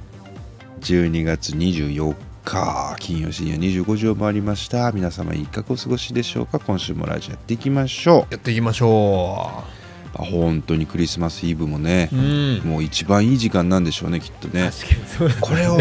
[0.82, 4.92] 12月24日金曜深夜25時を回りました。
[4.92, 6.60] 皆様いかがお過ごしでしょうか？
[6.60, 8.34] 今週もラジオやっていきましょう。
[8.34, 9.64] やっていきましょ
[10.14, 12.58] あ本当にクリスマスイブもねう、うん。
[12.66, 14.72] もう一番いい時間なんでしょうねきっとね。
[14.72, 15.78] 確かにそうだこれを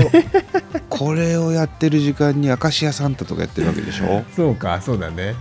[0.90, 4.22] これをやってる時間に明石家サンタとかやってるわけでしょ？
[4.36, 5.34] そうかそうだね。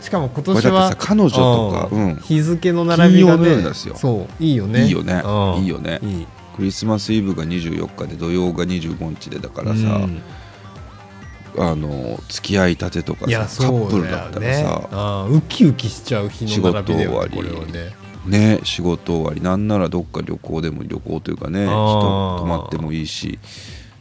[0.00, 1.36] しかも今年は彼女と
[1.70, 2.16] かうん。
[2.16, 3.94] 日付の並びが金曜のね夜ですよ。
[3.94, 4.86] そういいよね。
[4.86, 5.22] いいよね。
[5.24, 5.62] うん。
[5.62, 6.00] いいよね。
[6.02, 10.22] いいクリスマスイブが24日で土曜が25日でだからさ、うん。
[11.58, 17.72] あの付き合いたてとかさカップルだったらさあーウキウキしちゃう日の並びだよねこれ仕事終わり。
[17.72, 18.56] はね。
[18.56, 19.40] ね仕事終わり。
[19.40, 21.72] なんならどっか旅行でも旅行というかね人
[22.38, 23.38] 泊まってもいいし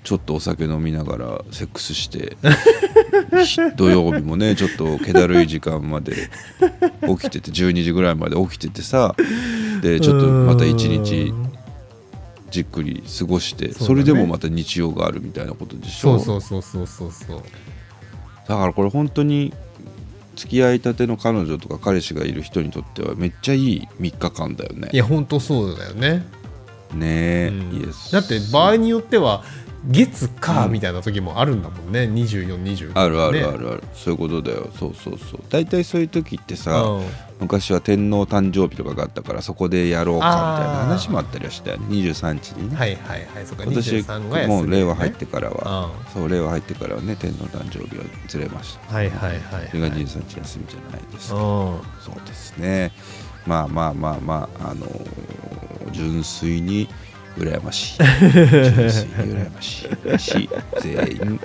[0.03, 2.38] ちょっとお酒飲みながらセックスして
[3.45, 6.29] ひ土曜日もねちょっと気だるい時間まで
[7.07, 9.15] 起きてて12時ぐらいまで起きててさ
[9.81, 11.33] でちょっとまた一日
[12.49, 16.19] じっくり過ごしてそ,、れでもまた日曜があるみたいなことでしょ？
[16.19, 17.43] そうそうそうそうそうそう。
[18.47, 19.53] だからこれ本当に
[20.35, 24.89] 付き合いたての彼女とか彼氏がいる人にとってはめっちゃいい3日間だよね。
[24.91, 26.25] いや本当そうだよね、
[26.93, 27.05] ね
[27.45, 27.91] え、うん。
[28.12, 29.43] だって場合によっては
[29.87, 34.69] 月火うんみたいな時もあるんだもんね、2425あるあるねあるある、そういうことだよ。
[34.77, 35.41] そうそうそう。
[35.49, 37.05] 大体そういう時ってさ、うん。
[37.39, 41.85] 昔は天皇誕生日とかがあったからそこでやろうかみたいな話もあったりはしたよね。
[41.87, 43.45] 23日にね、はいはいはい。
[43.45, 44.55] そうか今年23が休みだよね。
[44.55, 48.91] もう令和入ってからは、うそう令和入ってからはね天皇誕生日はずれました。
[48.91, 49.39] んはいはいはい。
[49.69, 51.41] それが23日休みじゃないですか、うん。
[52.01, 52.91] そうですね。
[53.47, 55.49] まあまあまあまああのー
[55.91, 56.87] 純粋に
[57.39, 57.97] 羨ましい。
[58.32, 60.19] 純粋に羨ましい。
[60.19, 60.49] し
[60.82, 61.39] 全員。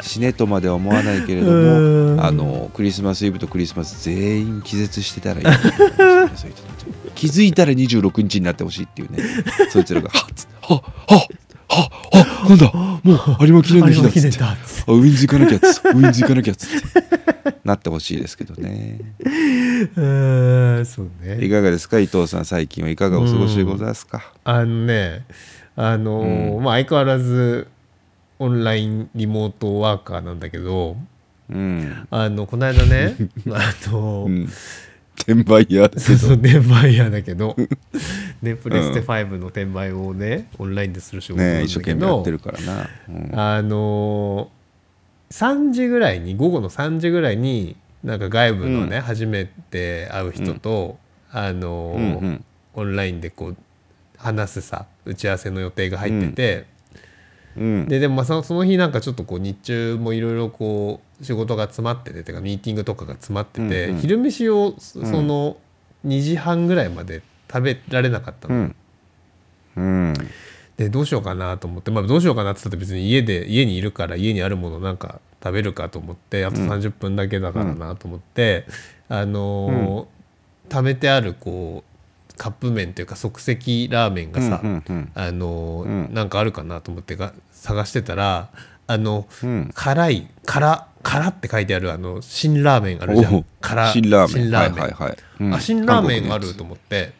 [0.00, 2.16] 死ねとまでは思わないけれどうん。
[2.16, 5.46] もあのクリスマスイブとクリスマス全員気絶してたらいい。
[5.46, 6.54] いういう人たち
[7.14, 9.18] 気づいたら26日になってほしいっていうね。
[9.70, 11.26] そいつらが「はっつはっはっ
[11.68, 14.44] はっはっなんだもう有馬記念の日だ」っつって。
[14.44, 15.88] あウィンズ行かなきゃっつって。
[15.90, 16.88] ウィンズ行かなきゃっつって。
[17.64, 19.00] なってほしいですけどね。
[19.96, 21.44] うんそうね。
[21.44, 21.98] いかがですか？
[21.98, 24.32] 伊藤さん最近はいかがお過ごしでございますか？
[24.44, 25.24] あのね
[25.76, 26.62] あのーうん。
[26.64, 27.68] まあ相変わらず
[28.38, 30.96] オンラインリモートワーカーなんだけど
[31.50, 33.16] うん、あのこの間ね
[33.50, 34.48] あの、 うん、
[35.22, 36.00] 転売ヤーだけど。
[36.00, 37.56] そうそう転売屋だけど。
[38.42, 43.38] ね、 プレステ5の転売をね、オンラインでする仕事なんだね一生けど、懸命やってるからな、うん。
[43.38, 49.02] あのー、3時ぐらいに午後の3時ぐらいになんか外部のね、うん。
[49.02, 50.98] 初めて会う人と、
[51.30, 52.44] あのーうんうん。
[52.74, 53.56] オンラインでこう
[54.16, 56.64] 話すさ打ち合わせの予定が入ってて、
[57.56, 57.88] うん。
[57.88, 64.00] ででもその日なんかちょっとこう日中もいろいろこう仕事が詰まってててかミーティングとかが詰まってて、うんうん。
[64.00, 65.56] 昼飯をそその
[66.06, 68.54] 2時半ぐらいまで食べられなかったの。
[68.54, 68.76] うん。
[69.76, 70.14] うん。
[70.76, 78.64] でどうしようかなと思って、まあ、どうしようかなって言ったら別に家で家にいるから家にあるものなんか食べるかと思ってあと30分だけだからなと思って、
[79.08, 80.18] あのー
[80.70, 85.12] 食べてあるこうカップ麺というか即席ラーメンがさ、うんうんうん。
[85.14, 86.14] あのーうん。
[86.14, 88.50] なんかあるかなと思ってが探してたら
[88.88, 89.70] あの、うん。
[89.74, 94.50] 辛い辛辛って書いてあるあの辛ラーメンあるじゃおん辛辛ラーメン。
[94.50, 94.82] 辛ラーメン。
[94.82, 95.16] はいはいはい。
[95.40, 95.54] うん。
[95.54, 97.12] あ辛ラーメンあると思って。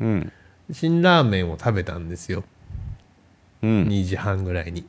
[0.00, 0.32] うん。
[0.72, 2.44] 辛ラーメンを食べたんですよ。
[3.62, 3.84] うん。
[3.84, 4.86] 2時半ぐらいに。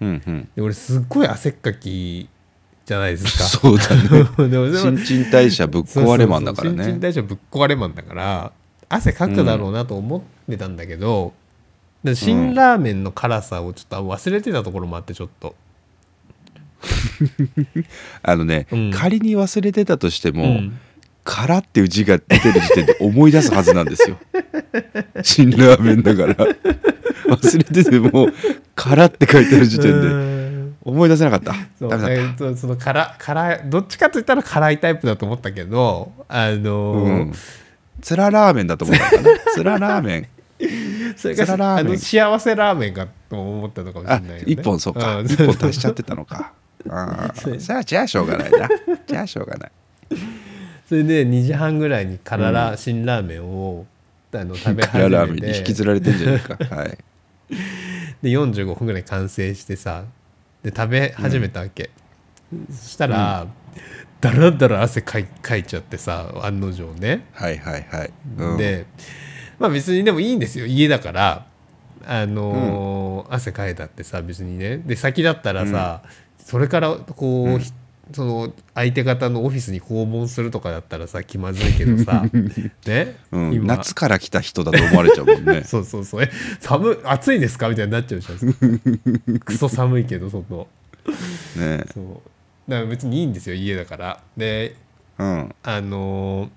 [0.00, 0.48] うんうん。
[0.54, 2.28] で俺すっごい汗っかき
[2.84, 3.44] じゃないですか。
[3.48, 4.72] そうだね。
[4.80, 8.52] 新陳代謝ぶっ壊れマンだからそうそうそう新陳ね代謝ぶっ壊れマンだから
[8.88, 11.34] 汗かくだろうなと思ってたんだけど、
[12.04, 15.54] で辛ラーメンの辛さをちょっと忘れてたところもあってちょっと、
[18.22, 18.90] あのねうん。
[18.92, 20.78] 仮に忘れてたとしてもうん
[21.24, 24.16] 「辛」っていう字が出てる時点で思い出すはずなんですよ。
[25.22, 26.34] 辛ラーメンだから。
[27.28, 28.28] 忘れてても
[28.74, 30.74] 「辛」って書いてある時点でうん。
[30.82, 31.54] 思い出せなかった。
[31.78, 32.22] そうダメだった。
[32.22, 37.32] えーとその辛辛いどっちかといったら辛いタイプだと思ったけどあのーうん。
[38.00, 39.30] つらラーメンだと思ったかな。
[39.52, 40.26] つらラーメン
[41.18, 44.44] それがあの幸せラーメンかと思ったのかもしれあないよね。
[44.46, 45.20] 一本そうか。
[45.20, 45.26] ん。
[45.26, 46.52] 一本足しちゃってたのか。
[46.88, 48.68] あーじゃあじゃあしょうがないな。
[49.04, 49.72] じゃあしょうがない。
[50.88, 53.84] それで2時半ぐらいに辛ラ、辛ラーメンを
[54.32, 56.56] あの食べ始辛ラーメンめてに引きずられてんじゃないか。
[56.74, 56.98] はい。
[58.22, 60.04] で45分ぐらい完成してさ
[60.62, 61.90] で食べ始めたわけ、
[62.70, 63.46] そしたら、
[64.20, 68.86] だらだら汗かいかいちゃってさ案の定ね、はいはいはい、うん、で
[69.58, 70.66] まあ別にでもいいんですよ。
[70.66, 71.46] 家だから。
[72.06, 74.78] あのー汗かいたってさ別にね。
[74.78, 76.02] で先だったらさ、
[76.38, 77.72] それからこう、ひ
[78.12, 82.24] その相手方のオフィスに訪問するとかだったらさ気まずいけどさ
[82.86, 85.62] ね、夏から来た人だと思われちゃうもんね。
[85.68, 86.22] そうそうそう。
[86.22, 87.68] え寒い暑いですか？
[87.68, 89.38] みたいになっちゃうじゃん。
[89.44, 90.68] クソ寒いけど外。
[91.56, 91.84] ね。
[91.92, 92.70] そう。
[92.70, 94.20] だから別にいいんですよ家だから。
[94.38, 94.74] で
[95.18, 95.54] うん。
[95.62, 96.48] あのー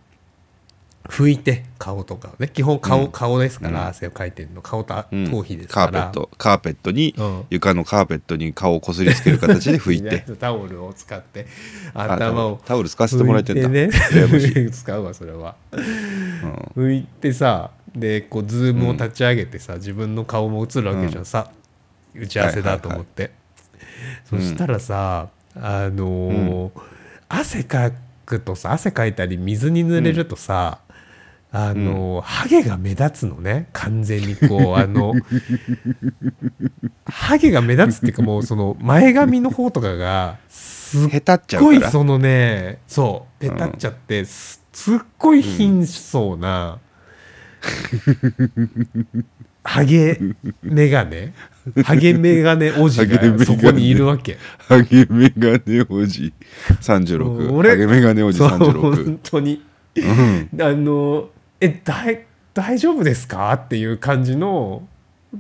[1.10, 2.48] 拭いて顔とかをね。
[2.48, 4.62] 基本顔,、顔ですから、汗をかいてるの。
[4.62, 5.30] 顔とうん。
[5.30, 7.46] 頭皮ですカから、ーペットカーペットに、うん。
[7.50, 10.26] 床のカーペットに顔をこすりつける形で拭いて。
[10.40, 11.48] タオルを使って
[11.94, 13.64] あ頭をタオル使わせてもらえてんだ。
[13.64, 14.56] しい。
[14.56, 15.56] ね使うわそれは、
[16.76, 21.50] 拭いてさでこうズームを立ち上げてさ、自分の顔も映るわけじゃんさ、
[22.16, 23.32] 打ち合わせだと思って、
[24.30, 26.72] そしたらさあのー
[27.34, 27.92] 汗か
[28.26, 30.80] くとさ汗かいたり水に濡れるとさ、
[31.54, 33.68] あのーハゲが目立つのね。
[33.74, 35.14] 完全にこう あの
[37.06, 41.10] ハゲが目立つっていうかもうその前髪の方とかがすっ
[41.60, 46.80] ごいそのねそうペタっちゃって、すすっごい貧相な、
[49.64, 50.20] ハゲ
[50.64, 51.34] メガネ？
[51.84, 54.38] ハゲメガネおじがそこにいるわけ。
[54.58, 56.34] ハゲメガネおじ。
[56.82, 59.62] 36俺ハゲメガネおじそう36本当に。
[59.96, 60.50] うん。
[60.62, 61.30] あの
[61.62, 63.54] え大大丈夫ですか？
[63.54, 64.84] っていう感じの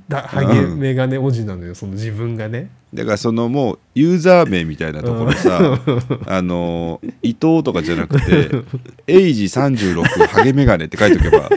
[0.07, 1.75] だハゲメガネおじなのよ。
[1.75, 2.69] その自分がね。
[2.93, 5.79] だからそのもうユーザー名みたいなところさ、
[6.27, 8.49] あの伊藤とかじゃなくて
[9.07, 11.49] 「エイジ36ハゲメガネ」って書いとけば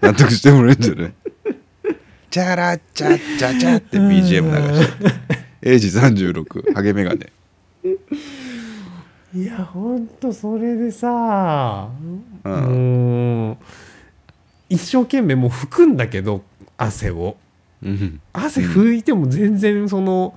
[0.00, 1.12] 納得してもらえるんじゃない？
[2.30, 5.04] チャラチャチャチャって BGM 流して
[5.62, 7.26] 「エイジ36ハゲメガネ。
[9.34, 11.88] いやほんとそれでさ、
[12.44, 13.56] うん
[14.68, 16.42] 一生懸命もう拭くんだけど
[16.76, 17.36] 汗を」
[17.82, 20.34] うん汗拭いても全然その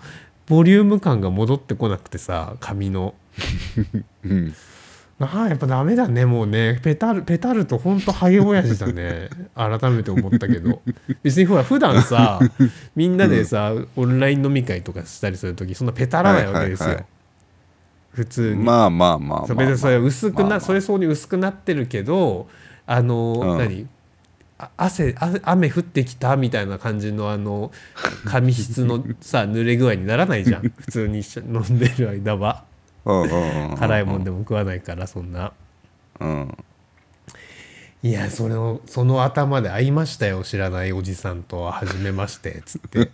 [0.48, 3.14] ボリューム感が戻ってこなくてさ髪の。
[4.24, 4.54] うん。
[5.22, 6.80] ああやっぱダメだねもうね。
[6.82, 9.30] ペタるペタるとほんとハゲ親父だね。
[9.54, 10.82] 改めて思ったけど。
[11.24, 12.40] 別にほら普段さ
[12.96, 17.14] みんなでさ、オンライン飲み会とかしたりする時そんなペタらないわけですよ、はいはいはい
[18.12, 20.60] 普通に、まあまあまあまあ、そう別にそれ薄くな、まあまあ。
[20.62, 22.48] それそうに薄くなってるけど
[22.88, 23.58] あの、うん。
[23.60, 23.84] 何？
[23.84, 23.99] あ
[24.76, 27.72] 汗あ雨降ってきたみたいな感じのあの
[28.26, 30.62] 髪質のさ濡れ具合にならないじゃん。
[30.76, 32.64] 普通に飲んでる間は。
[33.06, 35.54] 辛いもんでも食わないからそんな。
[36.20, 36.58] うん。
[38.02, 43.10] いやそのその頭で会いましたよ知らないおじさんとは初めましてっつって。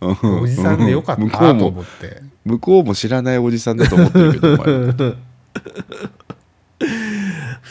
[0.00, 2.22] おじさんでよかったとも思って。
[2.44, 5.14] 向こうも知らないおじさんだと思ってるけどお前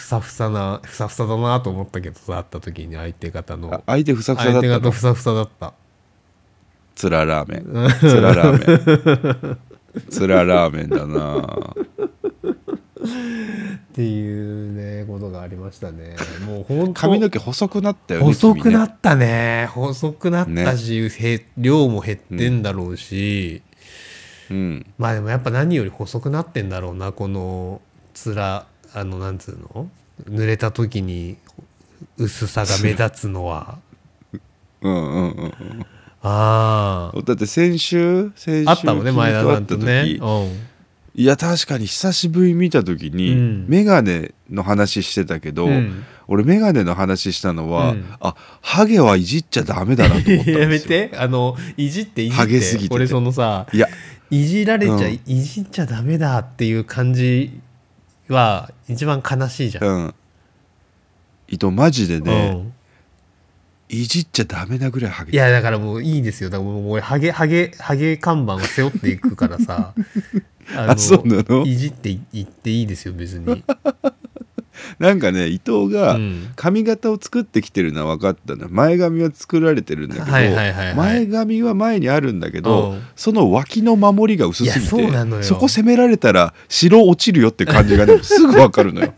[0.09, 3.71] さふさなふさふさだなと思ったけどさ会った時に相手方の。
[3.71, 4.81] あ相手ふさふさだ相手ったの？
[4.85, 5.73] 方ふさふさだった。
[6.95, 7.63] つらラーメン。
[7.99, 9.57] つらラーメン。
[10.09, 11.75] つらラーメンだな。
[12.99, 16.15] っていうねことがありましたね。
[16.43, 19.69] もう本当髪の毛細くなったよね細くなったね。
[19.71, 23.61] 細くなったし、へ量も減ってんだろうし、
[24.49, 24.85] うん。
[24.97, 27.79] まあでもやっぱ何より細くなってんだろうなこの
[28.15, 29.87] つらあのなんつうの？
[30.27, 31.37] 濡れた時に
[32.17, 33.79] 薄さが目立つのは。
[34.81, 35.85] うんうんうんうん。
[36.21, 38.31] あだって先週？
[38.35, 40.03] 先週ああったもんね前田さんとね。
[40.05, 40.69] 君会った時
[41.15, 43.65] いや確かに久しぶりに見た時に、うん。
[43.67, 46.05] メガネの話してたけど、うん。
[46.27, 48.05] 俺メガネの話したのは、うん。
[48.19, 50.59] あハゲはいじっちゃダメだなと思ったんですよ。
[50.61, 51.11] やめて。
[51.17, 52.95] あのいじっていじってハゲすぎてて。
[52.95, 53.87] 俺そのさいや。
[54.29, 55.13] いじられちゃ、うん。
[55.13, 57.59] いじっちゃダメだっていう感じ
[58.33, 60.15] は一番悲しいじゃん、うん。
[61.47, 62.73] 伊藤マジでね、うん。
[63.89, 65.35] いじっちゃダメなぐらいハゲい。
[65.35, 66.49] やだからもういいですよ。
[66.49, 69.93] だからもう俺ハゲハゲハゲ看板を背負っていくからさ。
[70.75, 73.63] ああそうなのいじっていいっていいですよ別に、
[74.97, 76.51] なんかね伊藤がうん。
[76.55, 78.69] 髪型を作ってきてるのは分かったのよ。
[78.71, 80.95] 前髪は作られてるんだけど、はいはいはいはい。
[80.95, 83.03] 前髪は前にあるんだけど、うん。
[83.15, 89.13] その脇の守りが薄すぎてそこ攻められたら白落ちるよって感じがね すぐ分かるのよ。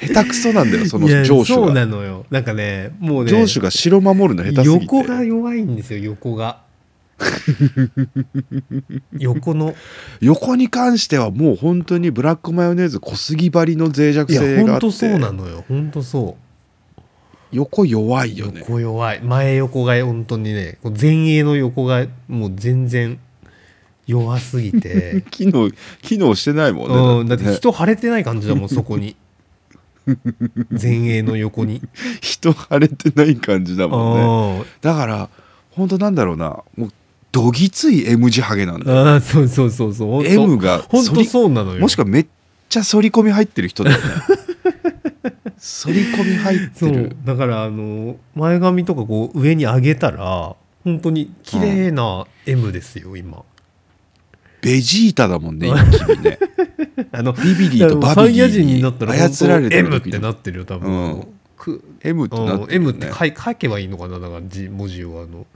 [0.00, 1.56] 下手くそなんだよそのいや上手が。
[1.56, 2.26] そうなのよ。
[2.30, 3.30] なんかねもうね。
[3.30, 4.96] 上手が白守るの下手すぎて。
[4.96, 6.58] 横が弱いんですよ横が
[9.18, 9.74] 横の。
[10.20, 14.86] 横に関してはもう本当にブラックマヨネーズ小杉張りの脆弱いや性があって。
[14.86, 15.64] ほんとそうなのよ。
[15.68, 16.52] ほんとそう。
[17.52, 18.60] 横弱いよね。
[18.60, 19.20] 横弱い。
[19.20, 23.18] 前横が本当にね前衛の横がもう全然
[24.06, 25.24] 弱すぎて。
[25.30, 26.96] 機能機能してないもんね。
[27.20, 27.54] うん、だってね。
[27.54, 29.16] 人腫れてない感じだもんそこに。
[30.70, 31.82] 前衛の横に。
[32.20, 34.64] 人腫れてない感じだもんね。
[34.64, 35.28] あだから
[35.70, 36.62] 本当なんだろうな。
[36.76, 36.92] もう
[37.32, 39.00] どぎつい M 字ハゲなんだよ。
[39.14, 40.26] あーそうそうそうそう。
[40.26, 41.80] M がほんと反りそうなのよ。
[41.80, 42.26] もしくはめっ
[42.68, 44.04] ちゃ反り込み入ってる人だよね。
[45.84, 47.16] 反り込み入ってる。
[47.24, 53.42] だからあの前髪とかこう上に上げたら本当に綺麗な M ですよ今。
[54.60, 56.38] ベジータだもんね今君ね。
[57.12, 61.26] あのビビリーとバビリサイヤ人になっーたらに操られてる M ってなってるよ多分、うん。
[61.56, 65.46] く M ってなってうんる M よねって書けばいいのかなだから字文字をあの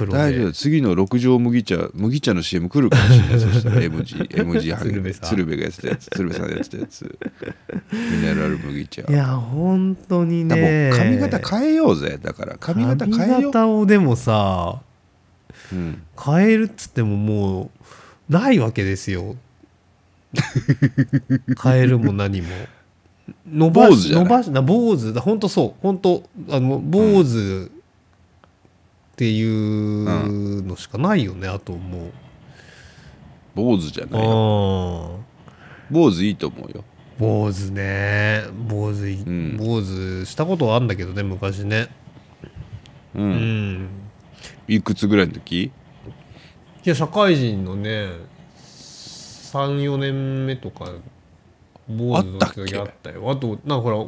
[0.00, 0.18] 黒で。
[0.18, 0.52] 大丈夫。
[0.52, 3.40] 次の六条麦茶麦茶の CM 来るかもしれない。
[3.40, 7.18] そしたら M 字 M 字ハゲ鶴瓶がやってたやつ鶴瓶さんがやってたやつ。
[7.92, 9.02] ミネラル麦茶。
[9.02, 10.90] いや本当にね。
[10.94, 12.18] 髪型変えようぜ。
[12.20, 14.80] だから髪型変え髪よう、型をでもさ
[15.72, 17.70] うん、変えるっつってもも
[18.28, 19.36] うないわけですよ。
[21.62, 22.48] 変えるも何も。
[23.48, 25.12] 伸ばし伸ばしな坊主。
[25.12, 25.80] だ本当そう。
[25.82, 27.70] 本当あの坊主
[29.20, 32.10] っていうのしかないよね、あともう。
[33.54, 35.22] 坊主じゃない坊
[35.90, 36.82] 主いいと思うよ。
[37.18, 38.44] 坊主ね。
[38.66, 39.58] 坊主い、ん。
[39.58, 41.88] 坊主したことはあるんだけどね昔ね。
[43.14, 43.82] う、うん。
[43.82, 43.88] ん
[44.66, 45.64] いくつぐらいの時？
[45.64, 45.70] い
[46.88, 48.08] や社会人のね
[48.56, 50.92] 34年目とか
[51.86, 53.30] 坊主の時あったよ。
[53.30, 53.98] あとなんかほら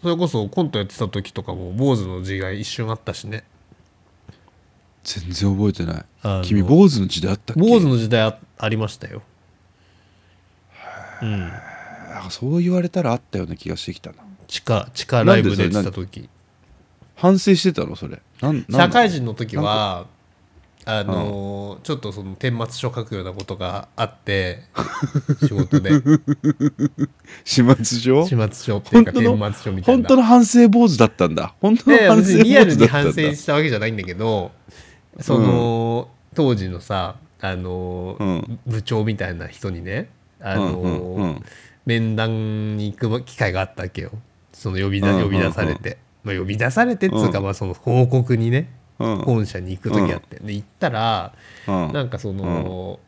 [0.00, 3.44] それこそコントやってた時とかも坊主の字が一瞬あったしね
[5.06, 6.04] 全然覚えてない。
[6.44, 7.60] 君坊主の時代あったっけ？
[7.60, 9.22] 坊主の時代あありましたよ。
[11.22, 11.44] うん。
[11.44, 14.16] あそう言われたらあったような気がしてきたな。
[14.48, 16.28] 地下地下ライブ出てた時。
[17.14, 17.94] 反省してたの？
[17.94, 18.20] それ。
[18.68, 20.06] 社会人の時は
[20.84, 24.62] あのーちょっとその顛末書書くようなことがあって
[25.46, 25.90] 仕事で。
[27.44, 28.26] 始末書？
[28.26, 29.36] 始末書っていうか本当の？
[29.38, 30.02] 顛末書みたいな。
[30.02, 31.54] 本当の反省坊主だったんだ。
[31.60, 32.84] 本当ので反省坊主だったんだ。
[32.84, 34.52] に反省したわけじゃないんだけど
[35.20, 38.58] その、当時のさあの、うん。
[38.66, 40.08] 部長みたいな人にね
[40.40, 41.44] あの、うんうんうん。
[41.84, 44.10] 面談に行く機会があったわけよ。
[44.52, 45.24] その呼びだうんうんうん。
[45.26, 49.18] 呼び出されて、まあ、呼び出されてっつうか、まあ、その報告にねうん。
[49.18, 51.32] 本社に行く時あって、で行ったら
[51.68, 51.92] うん。
[51.92, 52.98] なんかその、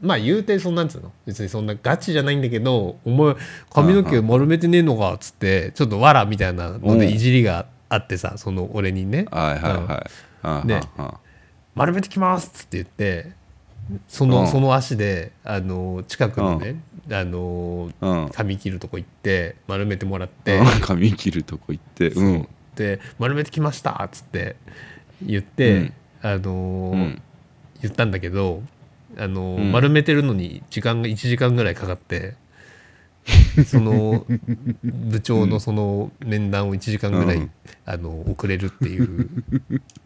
[0.00, 1.12] まあ言うてそんなんつうの？
[1.26, 3.36] 別にそんなガチじゃないんだけど「お前
[3.72, 9.26] 髪の毛丸めてねえのか」っつってちょっとわらみたいなのでいじりがあってさその俺にね。
[9.30, 10.10] はいはいはい。
[10.42, 11.14] あねああ
[11.74, 13.32] 「丸めてきます」っつって言って
[14.08, 14.48] その,、うん。
[14.48, 16.76] その足であの近くのね、
[17.10, 18.28] あのうん。
[18.30, 20.66] 髪切るとこ行って丸めてもらって、うん。
[20.80, 22.48] 髪切るとこ行ってうん。
[22.76, 24.56] で丸めてきましたっつって
[25.22, 25.92] 言って、うん。
[26.22, 27.12] あの
[27.80, 28.62] 言ったんだけど、
[29.18, 32.34] あの丸めてるのに時間が1時間ぐらいかかって
[33.66, 34.24] その
[34.84, 37.50] 部長のその面談を1時間ぐらい、うん。
[37.84, 39.28] あの遅れるっていう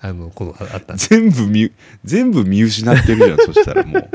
[0.00, 1.72] あのことがあった全部見
[2.04, 4.08] 全部見失ってるじゃんそしたらもう。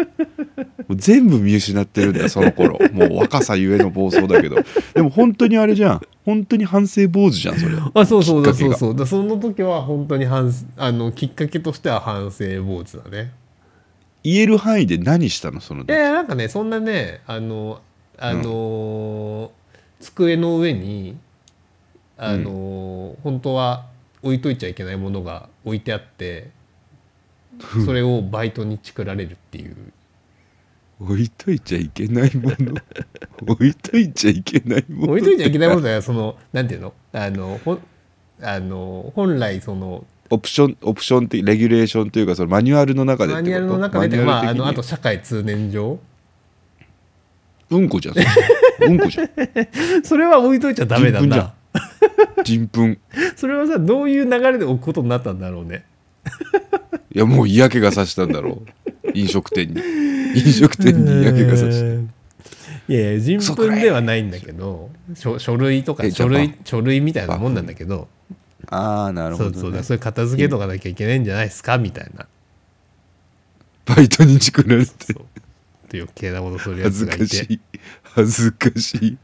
[0.95, 2.77] 全部見失ってるんだよその頃。
[2.91, 4.57] もう若さゆえの暴走だけど。
[4.93, 6.01] でも本当にあれじゃん。
[6.25, 7.75] 本当に反省坊主じゃんそれ。
[7.93, 8.95] あそうそうだそうそう。
[8.95, 13.31] だその時は本当に反あのきっかけとしては反省坊主だね。
[14.23, 17.81] 言える範囲で何したのそのいやいやなんかねそんなねあの
[18.17, 19.49] あのー
[19.99, 21.17] 机の上に
[22.17, 23.85] あのー本当は
[24.23, 26.49] 置いといちゃいけないものが置いてあって
[27.85, 29.75] それをバイトにチクられるっていう。
[30.99, 32.75] 置いといちゃいけないもの？
[33.45, 35.13] 置いといちゃいけないもの？
[35.13, 36.93] 置いといちゃいけないものだよそのなんていうの？
[37.11, 37.79] あのほん
[38.41, 45.99] あの本来そのオプションオプション的レギュレーションというかそのマニュアルの中でマニュアルの中で、まあ、あのあと社会通念上？
[47.69, 48.15] うんこじゃん。
[48.87, 49.29] うんこじゃん。
[50.03, 51.53] それは置いといちゃダメなん
[52.43, 52.97] 人糞
[53.35, 55.85] それはさどういう流れで置くことになったんだろうね。
[57.13, 58.63] いやもう嫌気がさしたんだろ
[59.05, 59.11] う。
[59.13, 59.81] 飲食店に。
[60.35, 61.85] 飲食店に嫌気がさした
[62.87, 68.07] いやいや人糞ではないんだけど書書類とかえ書類書類みたいなもんなんだけど。
[68.69, 71.77] ああなるほど、そうそうそういう片付けとかなきゃいけないんじゃないですか？
[71.77, 72.27] みたいな。
[73.85, 75.13] バイトにチクられて。
[75.13, 75.25] そう。
[75.93, 77.23] 余計なことするや恥ずつがいて。
[77.25, 77.59] かしい
[78.15, 79.17] 恥ずかしい。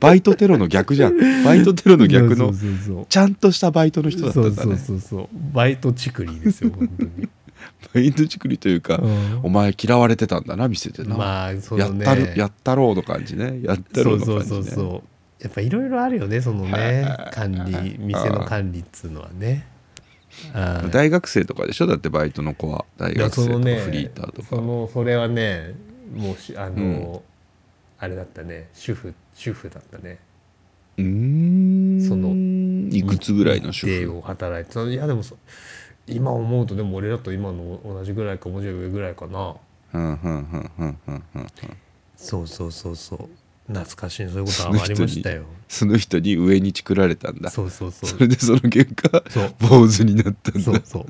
[0.00, 1.44] バイトテロの逆じゃん。
[1.44, 5.28] バイトテロの逆のそうそうそうちゃんとしたバイトの人だったそうんそうだねそうそう。
[5.52, 7.28] バイトチクリですよ本当に。
[7.94, 9.40] バイトチクリというか、うん。
[9.44, 11.84] お前嫌われてたんだな店でな、まあそね。
[11.84, 13.60] ったるやったろうの感じね。
[13.62, 14.56] やったろうのそう感じね。
[14.56, 15.02] そうそうそう
[15.42, 19.66] やっぱいろいろあるよねそのね管理店の管理っつうのはね。
[20.90, 21.86] 大学生とかでしょ？
[21.86, 22.84] だってバイトの子は。
[22.96, 25.74] 大学生とかそのねフリーターとか、そのそれはね
[26.14, 27.22] もうしあの、
[28.02, 28.68] あれだったね。
[28.74, 30.18] 主婦主婦だったね。
[30.98, 32.08] うーん。
[32.08, 32.34] その
[32.92, 34.18] いくつぐらいの主婦？
[34.18, 35.36] を働いてたいやでもそ
[36.08, 39.54] 今思うとでも俺だと今の同じぐらいかもうちょい上ぐらいかな。
[39.94, 41.48] うんうんうんうんうんうんうん。
[42.16, 43.28] そうそうそうそう
[43.72, 45.44] 懐かしいそういうことはありましたよ。
[45.68, 47.50] その人に上にチクられたんだ。
[47.50, 48.10] そうそうそう。
[48.10, 49.22] それでその結果
[49.58, 50.60] 坊主になったんだ。
[50.60, 51.06] そうそう。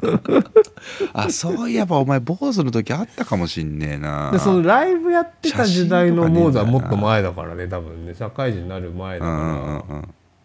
[1.12, 4.30] あそういえばお前坊主の時あったかもしんねえな。
[4.32, 8.14] でそのライブやってた時代の写真とかねえんモーズはもっと前だからね多分ね。
[8.14, 9.84] 社会人になる前だうんうんか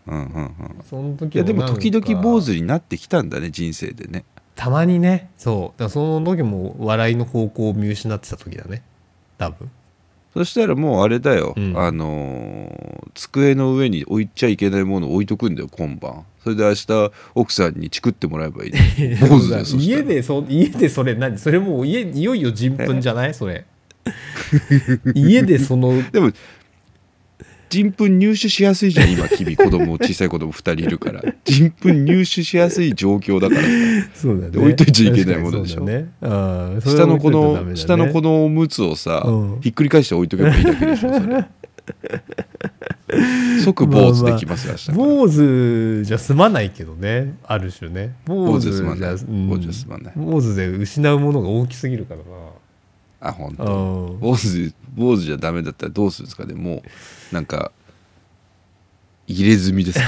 [0.08, 0.54] らうんうんうんうんうん。
[0.90, 4.26] その時いやでも時々坊主になってきたんだね人生でね。
[4.56, 5.30] たまにね。
[5.38, 5.80] そう。
[5.80, 8.84] だその時も笑いの方向を見失ってた時だね。
[9.38, 9.70] 多分
[10.34, 11.78] そしたらもうあれだよ、うん。
[11.78, 16.26] あのー机の上に置いちゃいけないものを置いとくんだよ今晩。
[16.44, 18.72] それで明日奥さんにチクってもらえばいい、
[19.80, 21.38] 家でそ家でそれ何？
[21.38, 23.34] それもう家いよいよ人糞じゃない？
[23.36, 23.66] それ。
[25.14, 26.32] 家でそのでも
[27.74, 31.24] 人糞入手しやすいじゃん今君子供小さい子供2人いるから。
[31.44, 33.62] 人糞入手しやすい状況だから。
[34.14, 34.52] そうだね。
[34.52, 35.82] で置いといちゃいけないものでしょ。
[35.82, 37.76] ねうんそれ下の子は置いといたらダメだのね。
[37.76, 39.62] 下の子のおむつをさ、うん。
[39.62, 41.46] ひっくり返して置いとけばいいだけでしょそれ。
[43.64, 44.98] 即坊主できますよ明日から。
[44.98, 47.36] 坊主じゃ済まないけどね。
[47.44, 48.14] ある種ね。
[48.26, 49.14] 坊主坊主すまない。
[49.14, 50.28] うん。
[50.30, 52.22] 坊主で失うものが大きすぎるから
[53.20, 54.18] あ本当。
[54.20, 56.54] 坊主坊主じゃダメだったらどうするんですかね。
[56.54, 56.82] もう
[57.34, 57.72] なんか
[59.28, 60.06] 入れ墨ですか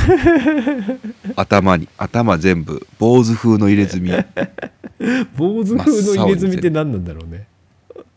[1.41, 4.11] 頭に頭全部坊主風の入れ墨。
[5.35, 7.47] 坊主風の入れ墨って何なんだろうね。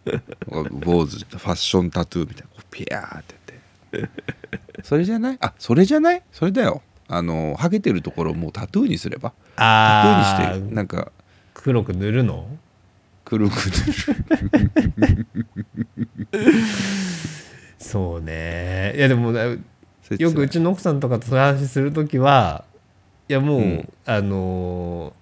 [0.85, 2.49] 坊主ファッションタトゥーみたいな。
[2.55, 3.35] こうピヤーって
[3.99, 4.09] やっ
[4.77, 4.83] て。
[4.83, 5.39] それじゃない？
[5.41, 6.23] あそれじゃない？
[6.33, 6.83] それだよ。
[7.09, 9.31] あのハゲてるところをもうタトゥーにすれば。
[9.57, 11.11] タトゥあーにしてなんか
[11.55, 12.47] 黒く塗るの？
[13.25, 13.71] 黒く塗
[16.39, 16.43] る
[17.79, 18.95] そうね。
[18.97, 22.65] いやでもよくうちの奥さんとかとそういう話する時は
[23.29, 23.93] いやもう、うん。
[24.07, 25.19] あのー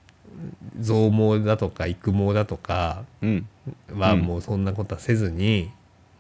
[0.79, 3.49] 増毛だとか育毛だとかうん。
[3.95, 4.21] はうん。
[4.21, 5.71] もうそんなことはせずに、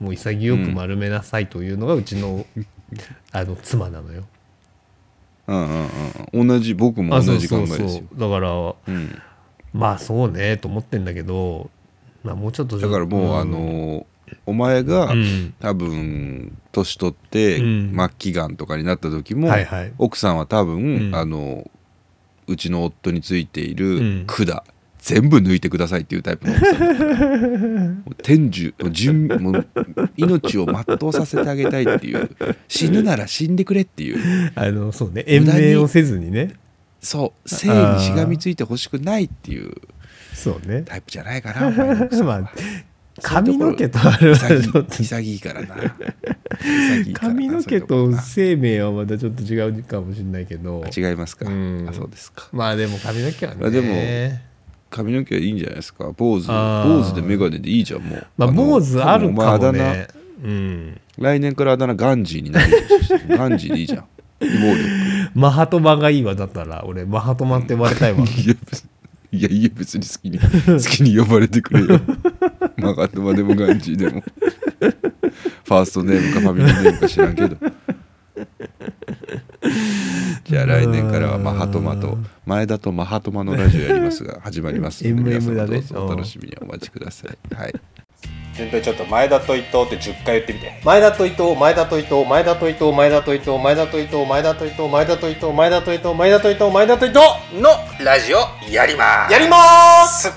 [0.01, 2.47] もう潔く丸めなさいというのがうちの,
[3.33, 4.25] あの妻なのよ。
[5.47, 5.89] うんうん
[6.41, 7.89] うん同じ僕もあ同じ考えですよ。
[7.89, 9.23] そうそうだからうん。
[9.73, 11.71] まあそうねと思ってんだけど、
[12.25, 14.07] まあ、もうちょっとだからもう、あの
[14.47, 15.55] お前が、うん。
[15.61, 17.97] 多分年取って、うん。
[17.97, 19.93] 末期がんとかになった時も、はいはい。
[19.99, 21.15] 奥さんは多分、うん。
[21.15, 21.69] あの
[22.47, 24.27] うちの夫についていうん。
[24.27, 24.63] る管、
[24.99, 28.75] 全部抜いてくださいっていうタイプの奥さん 天寿
[29.41, 29.67] もう
[30.17, 32.29] 命を全うさせてあげたいっていう。
[32.69, 34.53] 死ぬなら死んでくれっていう。
[34.55, 35.25] あのそうね。
[35.27, 36.55] 延命をせずにね。
[37.01, 39.73] そう生にしがみついてほしくないっていう
[40.35, 40.83] そうね。
[40.83, 41.71] タイプじゃないかな
[42.25, 42.53] まあ
[43.23, 45.77] 髪の毛とあれはちょっ潔とい潔いからな
[47.15, 50.85] 髪の毛とこ生命はまたちょっと違うかもしれないけど。
[50.95, 51.87] 違いますか、うん。
[51.89, 52.49] あそうですか。
[52.53, 54.39] まあでも髪の毛はね、まあでも
[54.91, 56.13] 髪の毛はいいんじゃないですか？
[56.17, 58.27] 坊主坊主で眼鏡でいいじゃんもう。
[58.37, 60.09] まあの坊主あるかもね。
[60.43, 61.01] うん。
[61.19, 62.73] 来年からあだ名ガンジーになる
[63.29, 64.05] ガンジーでいいじゃん。
[64.41, 64.85] 暴力
[65.35, 66.85] マハトマがいいわだったら。
[66.87, 68.19] 俺マハトマって呼ばれたいわ。
[68.19, 68.91] いや別に
[69.33, 72.01] いやいや別に好きに好きに呼ばれてくれよ
[72.77, 74.23] マガトマでもガンジーでも。
[75.65, 77.57] ファーストネームかファミリーネームか知らんけど。
[80.45, 87.55] じゃあ来年からはマハトマと前田とマハトマのラジオやりますが始まりますので MM 皆様どうぞお楽しみにお待ちください。
[87.55, 87.75] はい。
[88.55, 90.81] 全体ちょっと前田と伊藤って10回言ってみて。
[90.85, 97.21] 前田と伊藤前田と伊藤前田と伊藤前田と伊藤前田と伊藤前田と伊藤前田と伊藤前田と伊藤前田と伊藤前田と伊藤
[97.61, 97.71] の
[98.05, 98.39] ラジオ
[98.71, 99.33] やります。
[99.33, 100.33] やります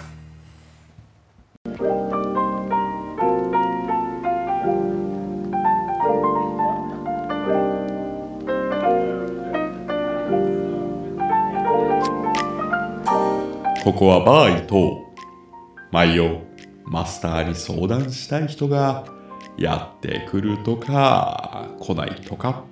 [13.84, 14.98] ここはバー伊藤
[15.92, 16.40] 毎夜
[16.86, 19.06] マスターに相談したい人が
[19.58, 22.64] やってくるとか来ないとか。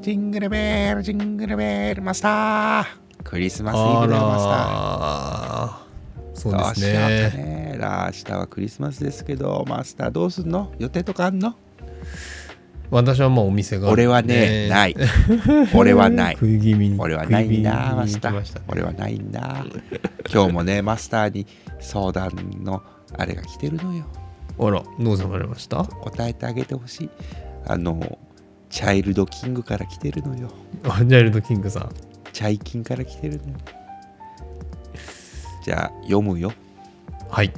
[0.00, 2.84] ジングルベールジングルベールマスター。
[3.24, 4.54] クリスマスイあブだよマスター。
[5.68, 5.82] ら
[6.34, 7.30] そうです明日はね。
[7.30, 10.72] ね明日はクリスマスですけどマスターどうすんの？
[10.78, 11.54] 予定とかあんの？
[12.92, 13.94] 私はもうお店がある。
[13.94, 14.96] んで俺はねない。
[15.74, 16.34] 俺はない。
[16.34, 17.00] 食い気味に。
[17.00, 18.60] 俺はないんだマスター。
[18.68, 19.64] 俺はないんだ
[20.30, 21.46] 今日もねマスターに
[21.80, 22.30] 相談
[22.62, 22.82] の
[23.16, 24.04] あれが来てるのよ。
[24.58, 25.82] あらどうさまれました？
[25.84, 27.10] 答えてあげてほしい。
[27.66, 28.18] あの
[28.68, 30.50] チャイルドキングから来てるのよ。
[30.84, 31.90] あジャイルドキングさん。
[32.34, 33.54] チャイキンから来てるのよ。
[35.64, 36.52] じゃあ読むよ。
[37.30, 37.50] はい。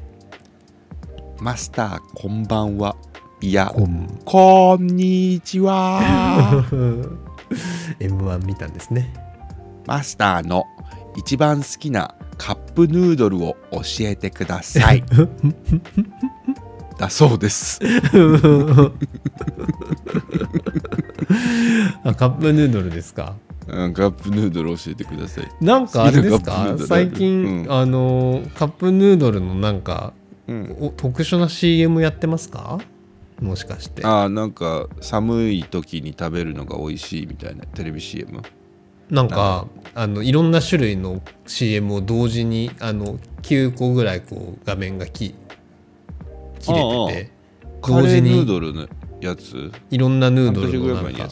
[1.40, 2.94] マスターこんばんは
[3.44, 4.08] いやこん。
[4.24, 6.64] こんにちは。
[8.00, 9.12] M1 見たんですね。
[9.86, 10.64] マスターの
[11.14, 15.04] 一番好きなカップヌードルを教えてください。
[16.98, 17.80] だそうです。
[22.02, 23.34] あカップヌードルですか？
[23.66, 25.50] うんカップヌードル教えてください。
[25.60, 26.76] なんかあれですか？
[26.88, 27.72] 最近、うん。
[27.72, 30.14] あのカップヌードルのなんか
[30.48, 30.74] うん。
[30.80, 32.78] お特殊な CM やってますか？
[33.40, 34.04] もしかして。
[34.06, 38.42] ああなんか寒い時に食べるのが美味しいみたいなテレビ CM
[39.10, 45.34] なんかあのいろんな種類の CM を同時にあの9個ぐらいこう画面がき
[46.60, 47.30] 切れてて
[47.82, 48.22] カレー。
[48.22, 48.88] ヌー同時にドルの
[49.20, 49.72] やつ？
[49.90, 51.28] いろんなヌードルのなんか。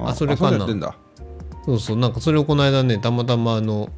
[0.00, 0.66] あそれかな。
[1.64, 3.88] そうそうなんかそれをこの間ねたまたまあの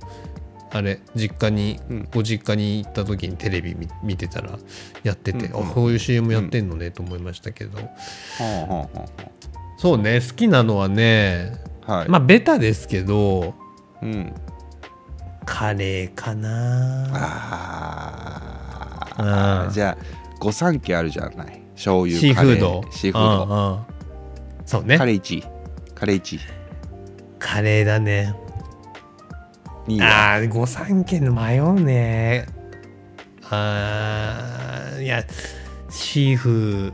[0.73, 2.09] あれ実家に、うん。
[2.13, 4.59] ご実家に行った時にテレビ見見てたら
[5.05, 5.55] やってて、うん。
[5.61, 7.79] うんあこういう CM やってんのねと思いましたけど、
[9.79, 11.53] そうね好きなのはね
[11.87, 12.09] あはい。
[12.09, 13.55] まあベタですけど
[14.03, 14.35] うん。
[15.45, 17.07] カレーかな。
[17.07, 17.15] うん。
[19.19, 20.05] あーじゃあ
[20.41, 21.63] 御三家あるじゃない？
[21.75, 22.85] 醤油シーフード。
[22.91, 23.55] シーフード。
[23.55, 23.85] うんうん。
[24.67, 24.99] そうね。
[24.99, 26.41] カレー1カレー1
[27.39, 28.35] カレーだね
[29.87, 32.47] 2位はあー御三家の迷うね。
[33.51, 35.25] あーいや
[35.89, 36.93] シーフ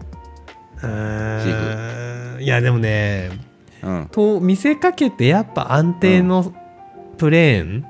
[0.82, 3.30] うーんいやでもね
[3.82, 4.08] うん。
[4.12, 6.52] と見せかけてやっぱ安定の
[7.18, 7.84] プレーン、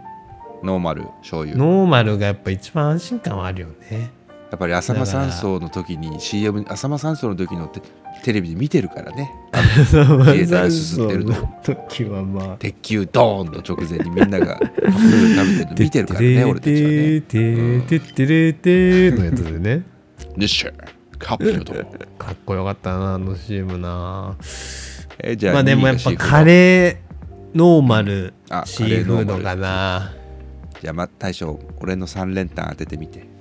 [0.63, 1.57] ノーマル醤油。
[1.57, 4.11] ノーマルがやっぱ一番安心感はあるよね。
[4.51, 7.81] やっぱり浅間山荘の時に CM 浅間山荘の時のテ
[8.23, 9.31] テレビで見てるからね。
[9.53, 19.85] 自衛隊がすすってるのの時はまあ鉄球ドーンの直前にみんなが食べてるの見てるからね俺たちはねてててれてのやつでね
[20.37, 20.73] でっしゃ
[21.19, 21.65] カップル
[22.17, 24.37] かっこよかったなあの CM な
[25.19, 30.15] えじゃあまあでもやっぱカーレーノーマルあシーフードかな
[30.81, 33.32] じゃあま大将俺の3連単当ててみてあ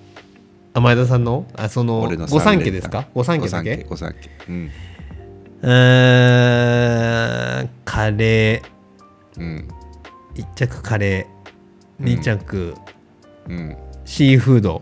[0.80, 1.46] 前田さんの？
[1.58, 3.08] あその俺の御三家ですか？
[3.14, 3.86] 御三家だけ？
[3.90, 4.70] 御三家うん。
[5.62, 8.62] うーんカレ
[9.38, 9.68] うん。
[10.36, 12.06] ー1着カレー。
[12.06, 12.76] 2着。
[13.50, 13.76] うん。
[14.06, 14.82] シーフード。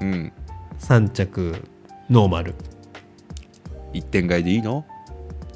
[0.00, 0.32] うん。
[0.80, 1.54] 3着。
[2.10, 2.54] ノーマル。
[3.92, 4.84] 一点買いでいいの？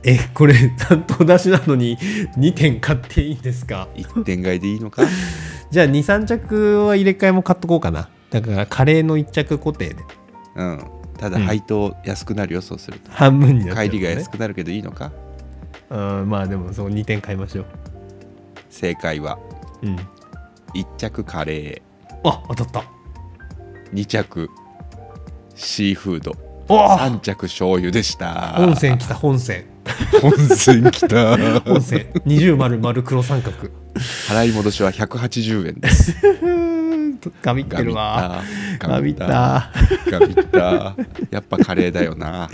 [0.05, 1.99] えこれ担当出しなのに
[2.39, 3.89] 2点買っていいんですか？
[3.97, 5.03] 一点買いでいいのか？
[5.73, 9.97] じゃあ23着は入れ替えも買っとこうかなだからカレーの1着固定で。
[10.57, 10.85] うん。
[11.19, 13.11] ただうん配当安くなるよそうすると。
[13.11, 15.11] 半分になっちゃう帰りがね安くなるけどいいのか？
[15.91, 17.67] うんまあでもそう2点買いましょう。
[18.71, 19.39] 正解は
[19.83, 19.97] うん。
[20.75, 21.83] 1着カレ
[22.25, 22.81] あ当たった。
[22.81, 22.85] ー
[23.95, 24.49] 2着
[25.55, 26.37] シーフード。
[26.71, 28.53] お3着醤油でした。
[28.57, 29.65] 本線来た本線。
[30.21, 31.61] 本線きた。
[31.61, 32.07] 本線。
[32.27, 33.57] 二重丸丸黒三角。
[34.29, 36.15] 払い戻しは180円です
[37.43, 38.43] ガビってるわ
[38.79, 39.71] たガビった
[40.11, 40.97] ガビった
[41.31, 42.49] やっぱカレーだよな。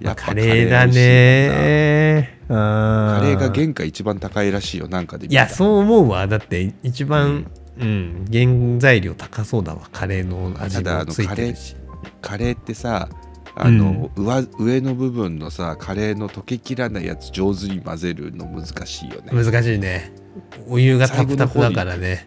[0.00, 2.38] やっぱカレーだね。
[2.48, 6.26] カカレーが原価一番高いらしいよなんかで見いたやそう思うわ。
[6.26, 9.88] だって一番うん、原材料高そうだわ。
[9.92, 11.76] カレーの味もついのカレーてるし。
[12.22, 13.08] カレーってさ
[13.54, 19.30] あの、上上の部分のさカレーの溶けきらないやつ上手に混ぜるの難しいよね。
[19.32, 20.12] 難しいね。
[20.68, 22.26] お湯がタプタプだからね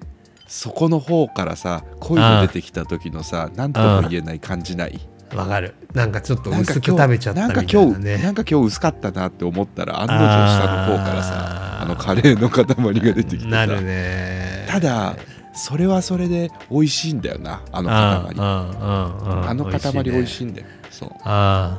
[0.50, 5.00] そこの方からさ濃いの出てきた時のさ何とも言えない感じない？
[5.36, 5.76] わかる。
[5.93, 13.45] なんかちょっと薄く食べちゃったみたいんか今なね日なんか今日薄かったなって思ったら案の定下の方からさあのカレーの塊が出てきてさ。
[13.47, 14.66] なるね。
[14.68, 15.16] ただ
[15.54, 18.36] それはそれで美味しいんだよなあの塊。
[18.39, 20.68] ああの塊美味しいいんだよ。
[20.89, 21.10] そう。
[21.26, 21.78] あ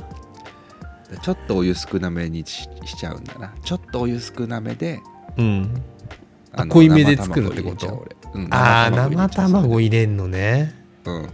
[1.20, 3.52] ちょっとお湯少なめにししちゃうんだな。
[3.64, 5.00] ちょっとお湯少なめで
[5.36, 5.82] あうん
[6.68, 8.06] 濃いめで作るってこと？
[8.34, 10.74] うんあー生卵入れんのね。
[11.04, 11.28] うん。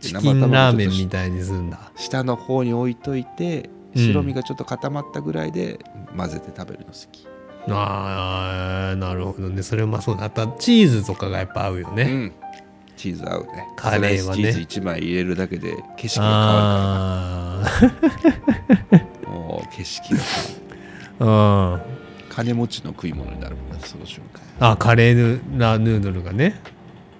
[0.00, 1.92] チキンラーメンみたいにするんだ。
[1.96, 4.06] 下の方に置いといてうん。
[4.06, 5.78] 白身がちょっと固まったぐらいで
[6.16, 7.26] 混ぜて食べるの好き、
[7.68, 9.62] ああなるほどね。
[9.62, 10.24] それうまそうだ。
[10.24, 12.32] あとはチーズとかがやっぱ合うよね、うん。
[12.96, 13.68] チーズ合うね。
[13.76, 14.42] カレーはね。
[14.42, 19.04] チーズ1枚入れるだけで景色があ変わるから。
[19.30, 20.20] もう景色が
[21.18, 21.82] 変わる。
[21.84, 22.02] あうん。
[22.32, 26.60] 金持ちの食い物になるもんねその瞬間あカレーヌラヌードルがね。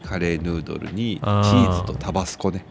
[0.04, 1.68] カレーヌードルにチあー。
[1.68, 2.64] ーズとタバスコね。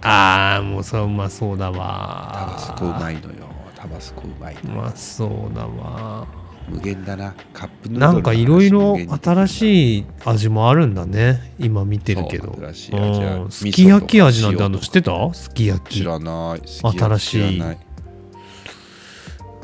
[0.00, 3.48] ああもうそれうまそうだタわバスコうまいのよ。
[3.74, 6.24] タバスコうまいうまそうだわ。
[6.68, 7.34] 無限だな。
[7.52, 11.54] カップヌードルなんかいろいろ新いしい味もあるんだね。
[11.58, 12.56] 今見てるけど。
[13.50, 15.34] すき焼き味なんてあるの知ってた？
[15.34, 16.62] すき焼き知らない。
[16.64, 17.62] 新しい。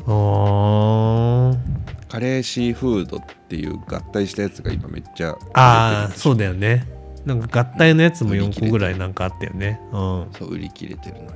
[0.05, 1.57] あー
[2.13, 6.87] カレーシーフードっていう合体したやつが今めっちゃあー売れてるそうだよね。
[7.25, 9.81] なんか合体のやつも4売り切れてる個ぐらいなんかあったよね。
[9.91, 10.27] うん。
[10.37, 11.31] そう売り切れてるのよ。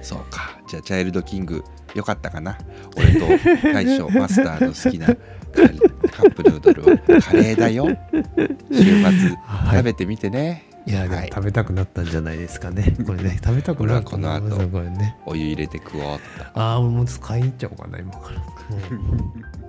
[0.00, 0.58] そうか。
[0.66, 1.62] じゃあチャイルドキング
[1.94, 2.56] よかったかな。
[2.96, 3.26] 俺と
[3.70, 7.86] 大将マスターの好きなカカップヌードルはカレーだよ。
[8.72, 9.76] 週末 はい。
[9.76, 11.28] 食べてみてね、いやでもはい。
[11.28, 12.94] 食べたくなったんじゃないですかね。
[13.06, 15.16] これね食べたくなったこの後これね。
[15.26, 19.64] お湯入れて食おうっとああ俺もうちょっと買いに行っちゃおうかな今から、うん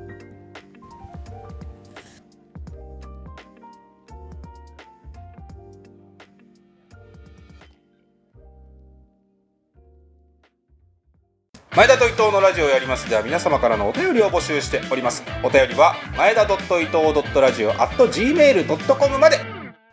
[11.76, 13.09] 前田と伊藤のラジオをやります。
[13.09, 15.24] では皆様からのお便りを募集しております。
[15.43, 19.39] お便りは前田伊藤ラジオ at gmail.com まで。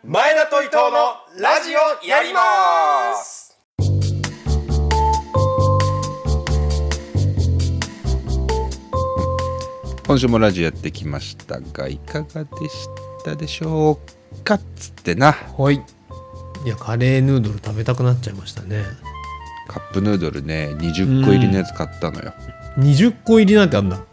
[0.05, 0.42] 前田
[0.73, 0.99] と伊藤の
[1.39, 3.55] ラジオやります。
[10.07, 12.89] 今週もラジオやってきましたがいかがでし
[13.23, 13.99] たでしょ
[14.35, 14.55] うか？
[14.55, 15.33] っつってな。
[15.33, 15.75] はい。
[15.75, 18.83] いやカレーヌードル食べたくなっちゃいましたね。
[19.67, 22.33] カップヌードルね20個入りのやつ買ったのよ。
[22.79, 24.03] 20個入りなんてあんだ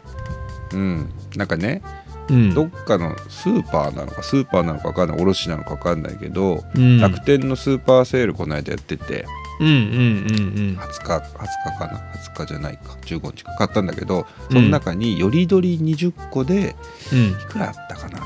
[0.73, 1.81] うん、なんかね
[2.29, 2.53] うん。
[2.53, 6.99] どっかのスーパーなのかスーパーなのか分かんない卸なのか分かんないけど、うん。
[6.99, 9.25] 楽天のスーパーセールこの間やってて
[9.59, 12.97] うんうんうん20日20日かな？20日じゃないか。
[13.01, 16.75] 15日か買ったんだけどその中によりどり20個で
[17.11, 17.19] うん。
[17.19, 18.19] うんいくらあったかな？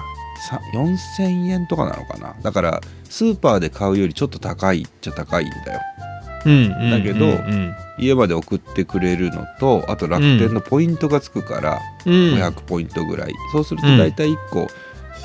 [0.50, 2.36] さ4000円とかなのかな？
[2.42, 5.80] だからスーパーで買うよりちょっと高いっちゃ高いんだよ。
[6.10, 6.15] うん
[6.46, 12.14] だけどうん家まで送ってくれるのとあと楽天のポイントがつくからうん。
[12.36, 14.68] 500ポイントぐらい、そうすると大体1個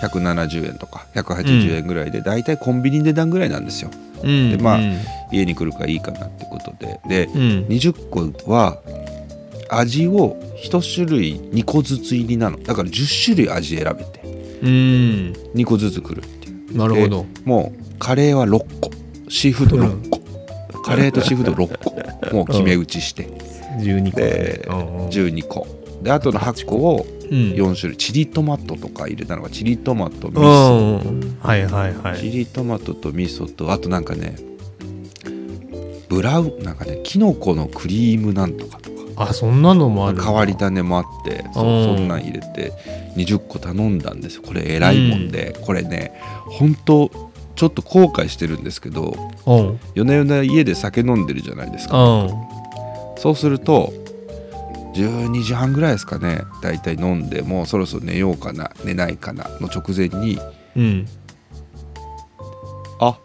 [0.00, 3.90] 170円とか180円ぐらいで大体コンビニ値段ぐらいなんですよ。
[4.22, 4.56] うん。
[4.56, 4.98] でまあうん。
[5.32, 7.00] 家に来るからいいかなってことで。
[7.06, 7.66] でうん。
[7.68, 8.08] 20
[8.44, 8.78] 個は
[9.68, 12.62] 味を1種類2個ずつ入りなの。
[12.62, 14.20] だから10種類味選べて。
[14.62, 14.68] うん。
[15.54, 16.78] 2個ずつ来るっていう。
[16.78, 17.26] なるほど。
[17.34, 18.90] でもうカレーは6個。
[19.28, 20.19] シーフード6個、
[20.84, 21.78] カレーとシーフード6
[22.30, 22.36] 個。
[22.36, 23.24] もう決め打ちして、
[23.78, 24.20] 12個。
[24.20, 25.66] で12個。
[26.02, 27.52] であとの8個をうん。
[27.52, 27.96] 4種類。
[27.96, 31.10] チリトマトとか入れたのがチリトマト味う噌。
[31.10, 32.18] んはいはいはい。
[32.18, 34.36] チリトマトと味噌とあとなんかね
[36.08, 39.00] ブラウンなんかねキノコのクリームなんとかとか。
[39.16, 42.72] あそんなのもある変わり種もあってそそんなん入れて
[43.16, 44.42] 20個頼んだんですよ。
[44.42, 47.29] これ偉いもんで、これね本当
[47.60, 49.80] ちょっと後悔してるんですけどうん。
[49.92, 52.02] 夜な夜な家で酒飲んでるじゃないですか。
[52.02, 52.30] うん。
[53.18, 53.92] そうすると
[54.94, 56.40] 12時半ぐらいですかね。
[56.62, 60.38] だいたい飲んでもうそろそろ寝ようかな寝ないかなの直前に
[60.74, 61.06] うん。
[62.98, 63.18] あ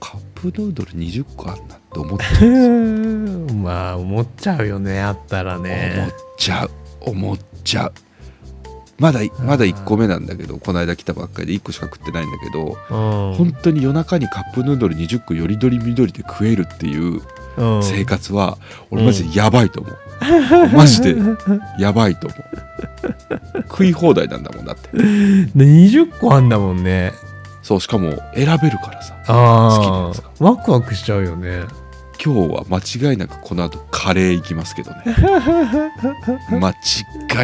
[0.00, 3.54] カップヌードル20個あんなって思っちゃう。
[3.54, 6.70] まあ思っちゃうよねあったら思ねっちゃう
[7.02, 7.92] 思っちゃう
[8.98, 13.34] まだまだ1個目なんだけどこの間来たばっかりで1個しか食ってないんだけどうん。
[13.34, 17.20] 本当に夜中にカップヌードル20個よりどりみどりで食えるっていう
[17.56, 17.82] うん。
[17.82, 18.58] 生活は
[18.90, 19.96] 俺マジでやばいと思う、
[20.74, 21.16] マジで
[21.78, 23.62] やばいと思う。
[23.68, 24.88] 食い放題なんだもんだって。
[24.92, 27.12] で20個あんだもんね。
[27.62, 29.14] そうしかも選べるからさ。
[29.26, 31.62] あ好きなやつがあワクワクしちゃうよね
[32.24, 35.02] 今日は間違いなくこの後カレー行きますけどね。
[36.50, 36.70] 間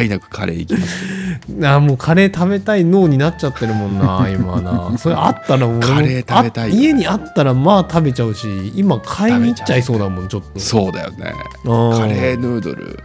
[0.01, 1.67] 違いなくカレー行きますけど。
[1.69, 4.97] あーもうカレー食べたい脳になっちゃってるもんな今な。
[4.97, 5.79] それあったらもう。
[5.81, 10.59] カレー食べたい家にあったらまあ食べちゃうし今買いに行っちゃいそうだもんちょっと。
[10.59, 11.31] そうだよね。
[11.65, 12.97] うんカレーヌードル。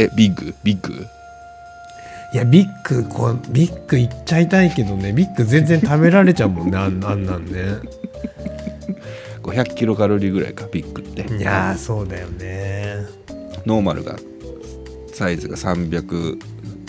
[0.00, 0.52] えビッグ？
[0.64, 1.06] ビッグ？
[2.32, 5.12] いやビッグこうビッグ行っちゃいたいけどね。
[5.12, 7.60] ビッグ全然食べられちゃうもんねあんあんなんね
[9.44, 11.22] 500キロカロリーぐらいかビッグって。
[11.36, 13.06] いやーそうだよね。
[13.66, 14.16] ノーマルが
[15.12, 16.38] サイズが300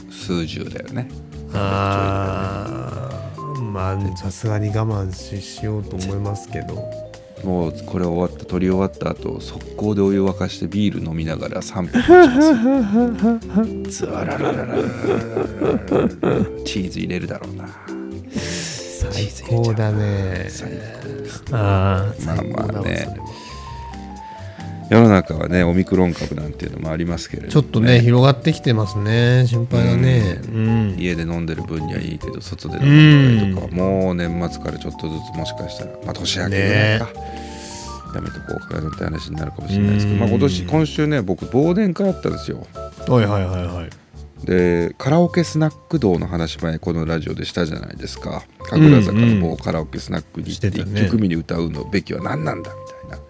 [0.09, 1.09] 数十だよね。
[1.53, 7.05] あーまあさすがに我慢ししようと思いますけど。
[7.43, 12.09] もうこれ終わった取り終わった後速攻でお湯沸かしてビール飲みながら3分待
[13.91, 14.79] ちますよずららららららら
[16.63, 17.69] チーズ入れるだろうな
[19.11, 20.47] 最高だね。
[20.49, 23.07] 最高ですああまあまあね。
[24.89, 30.39] 世の中はねオミクロン株なんていうのもありますけれどもちょっとね広がってきてますね心配だね。
[30.47, 30.95] うん。
[30.99, 37.09] 家で飲んでる分にはいいけど外で飲む機会とかはもう年末からちょっとずつもしかしたらまあ年明けぐらいか、
[38.15, 42.65] やめとこうかなって話になるかもしれないですけど、まあ、今年今週ね僕忘年会あったんですよ。
[43.07, 44.04] はいはいはいはい
[44.45, 48.43] でカラオケスナック道の話前このラジオでしたじゃないですか。
[48.69, 51.01] 神楽坂の某カラオケスナックに行ってしてたね。
[51.01, 52.71] 1曲目に歌うのべきは何なんだ。
[52.71, 53.25] みたいな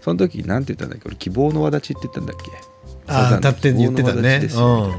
[0.00, 1.08] その時に何て言ったんだっけ？
[1.08, 2.50] 俺希望の輪立ちって言ったんだっけ？
[3.08, 4.40] あーサザンの歌って言ってたね。
[4.42, 4.48] うん。
[4.48, 4.92] そうそう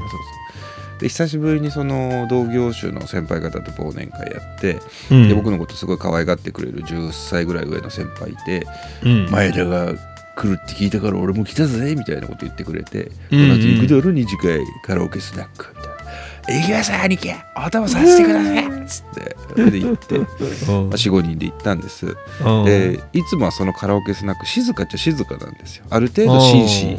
[1.00, 4.78] で久しぶりにその同業種の先輩方と忘年会やって、
[5.10, 5.28] うん。
[5.28, 8.66] で僕のことすごい可愛がってくれる10歳ぐらい上の先輩いて、
[9.02, 9.30] うん。
[9.30, 9.94] 前田が
[10.36, 13.48] 来るって聞いたから俺も来たぜみたいなこと言ってくれて、うんうん。
[13.48, 15.94] この後行くだろ二次会カラオケスナックみたいな
[16.60, 22.16] 「行きます兄貴お供させてください」っつってそれで行って、 まあ、45人で行ったんです。
[22.44, 22.64] うん。
[22.64, 25.84] でいつもはそのカラオケスナック静かっちゃ静かなんですよ。
[25.90, 26.98] ある程度紳士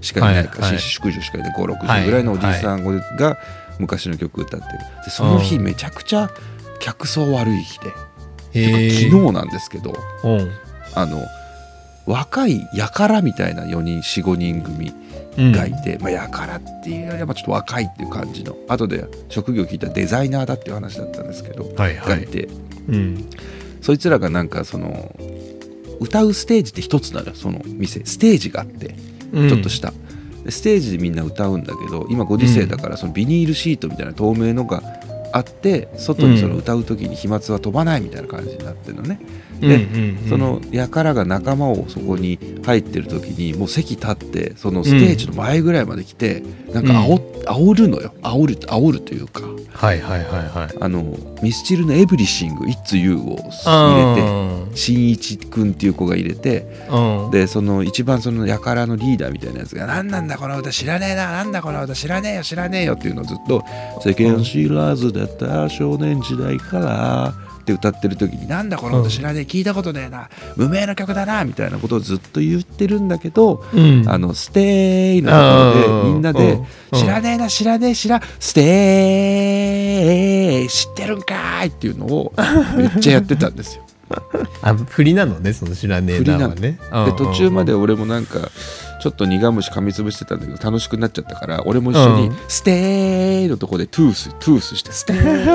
[0.00, 2.84] しかいないか紳士淑女しかいない560ぐらいのおじいさん
[3.16, 3.38] が
[3.78, 4.78] 昔の曲歌ってる。
[5.04, 6.30] でその日めちゃくちゃ
[6.80, 7.90] 客層悪い日で。
[8.52, 10.50] 昨日なんですけどうん。
[10.94, 11.24] あの
[12.06, 14.92] 若い輩みたいな4人45人組
[15.38, 15.52] うん。
[15.52, 18.56] がいて、まあやからっていうよりはまあちょっと若いっていう感じの。
[18.68, 22.08] 後で職業聞いたらデザイナーだっていう話だったんですけど、はいはい。
[22.08, 22.48] がいて。
[22.88, 23.30] うん。
[23.80, 25.14] そいつらがなんかその
[26.00, 28.04] 歌うステージって一つなのよその店。
[28.04, 28.94] ステージがあって
[29.32, 29.92] ちょっとした、
[30.44, 34.82] でステージでみんな歌うんだけど今ご時世だからそのビニールシートみたいな透明のが
[35.32, 39.20] あって外にその歌う時に飛沫は飛ばないみたいな感じになってるのね、
[39.60, 40.18] で、うんうん。
[40.22, 46.42] うんその輩が仲間をそこに入ってる時にもう席立ってそのステージの前ぐらいまで来て、
[46.72, 48.12] なんか煽,、煽るのよ。
[48.22, 49.42] 煽る煽るというか。
[49.80, 50.76] はいはいはいはい。
[50.78, 55.08] あのミスチルの「エブリシング It's You」を入れてしん。
[55.08, 57.30] いちくんっていう子が入れてうん。
[57.30, 63.64] でその一番その輩のリーダーみたいなやつが「何なんだこの歌知らねえななんだこの歌知らねえよ知らねえよ」っていうのをずっと
[64.04, 67.34] 「世間知らずだった少年時代から」
[67.74, 74.04] って歌ってる時に「なんだこの歌知らねえ聞いたことねえな無名の曲だな」みたいなことをずっと言ってるんだけど、うん。
[74.06, 75.42] あの Stay のとこ
[75.88, 76.68] ろでみんなでうん
[76.98, 82.32] 「知らねえな知らねえ知ら Stay 知ってるんかーい」っていうのを
[82.76, 83.82] めっちゃやってたんですよ。
[84.62, 86.78] あ振りなのねその知らねえなはね。
[87.06, 88.50] で途中まで俺もなんか
[89.00, 95.46] ちょっと苦虫噛みつぶしてたんだけど楽しくなっちゃったから俺も一緒にうん「Stay」のとこでトゥーストゥースして「Stay」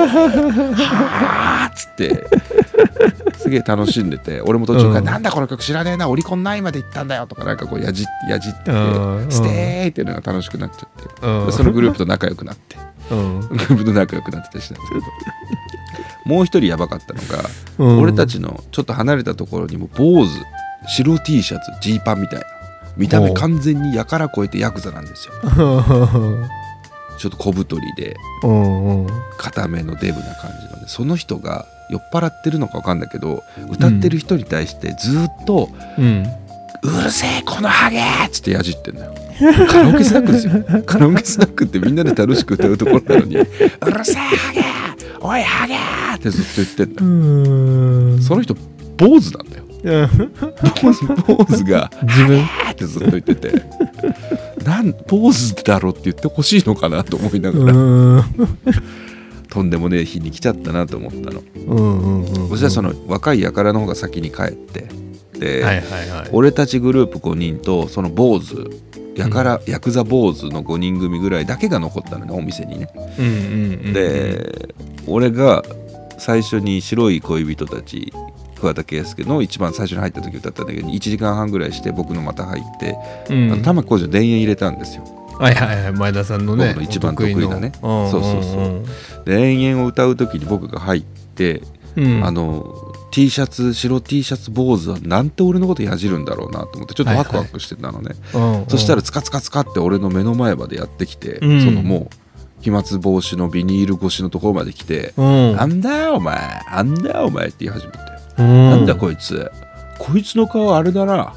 [0.74, 2.26] はーっつって
[3.38, 5.04] すげえ楽しんでて俺も途中から「うん。
[5.04, 12.76] なんだこの曲知らねえなオリコン9まで行ったんだよ」とかなんかこうやじやじっててうん「ステー」っていうのが楽しくなっちゃってそのグループと仲良くなって。
[12.76, 14.78] うんグループと仲良くなってたりしたん。
[14.78, 15.02] ですけど
[16.24, 17.48] もう一人やばかったのが
[17.78, 18.00] うん。
[18.00, 20.30] 俺たちのちょっと離れたところにも坊主
[20.88, 22.46] 白 T シャツジーパンみたいな
[22.96, 25.34] 見た目完全にやから超えてヤクザなんですよ。
[27.18, 28.16] ちょっと小太りで
[29.38, 36.26] 固めのデブな感じのでその人が酔っ払ってるのか分かんないけど歌ってる人に対してずっとうん
[36.86, 39.14] 「うるせえこのハゲ!」っつってやじってんのよ。
[39.68, 43.48] カラオケスナックですよカラオケスナックってみんなで楽しく歌うところなのに「うる
[44.02, 44.64] せえハゲ
[45.20, 45.74] おいハゲ!」
[46.16, 47.04] ってずっと言ってんだ。
[47.04, 48.22] うよん。
[48.22, 48.54] その人
[48.96, 49.66] 坊主なんだよ。
[50.82, 53.62] 坊主坊主が自分「ってずっと言ってて。
[54.64, 57.76] なん坊主だろって言ってほしいのかなと思いながら、う
[58.18, 58.24] ん。
[59.48, 64.88] とんでもねえ日に来ちゃったなと思ったの、うんうんうんそしたらその若い輩の方が先に帰ってで、
[65.44, 66.28] はいはいはい。
[66.32, 68.70] 俺たちグループ5人とその坊主
[69.16, 74.74] やから、ヤクザ坊主の5人組ぐらいだけが残ったのねお店にね、うんうんうんで
[75.06, 75.62] 俺が
[76.18, 78.12] 最初に白い恋人たち
[78.58, 82.96] 桑田佳祐の一番最初に入った時歌ったんだけど1時間半ぐらいして僕のまた入って、
[83.30, 83.52] うん。
[83.52, 85.04] あの玉木浩二の田園入れたんですよ。
[85.38, 87.72] はいはいはい前田さんのね一番得意なね。
[87.82, 89.24] おそうそうそう。
[89.26, 91.62] で田園を歌う時に僕が入って、
[91.96, 92.26] うんうん。
[92.26, 92.85] あの
[93.16, 101.64] T シャツ白 T シャツ坊主はなんて俺のことやじるんだろうなと思ってちょっとワクワクしてたのね、うんそしたらツカツカツカって俺の目の前までやってきて、うん。
[101.64, 107.98] そのもう飛沫防止のビニール越しのところまで来て「うんなんだよお前なんだよお前」って言い始めて
[108.38, 109.50] 「うんなんだこいつ
[109.98, 111.32] こいつの顔あれだな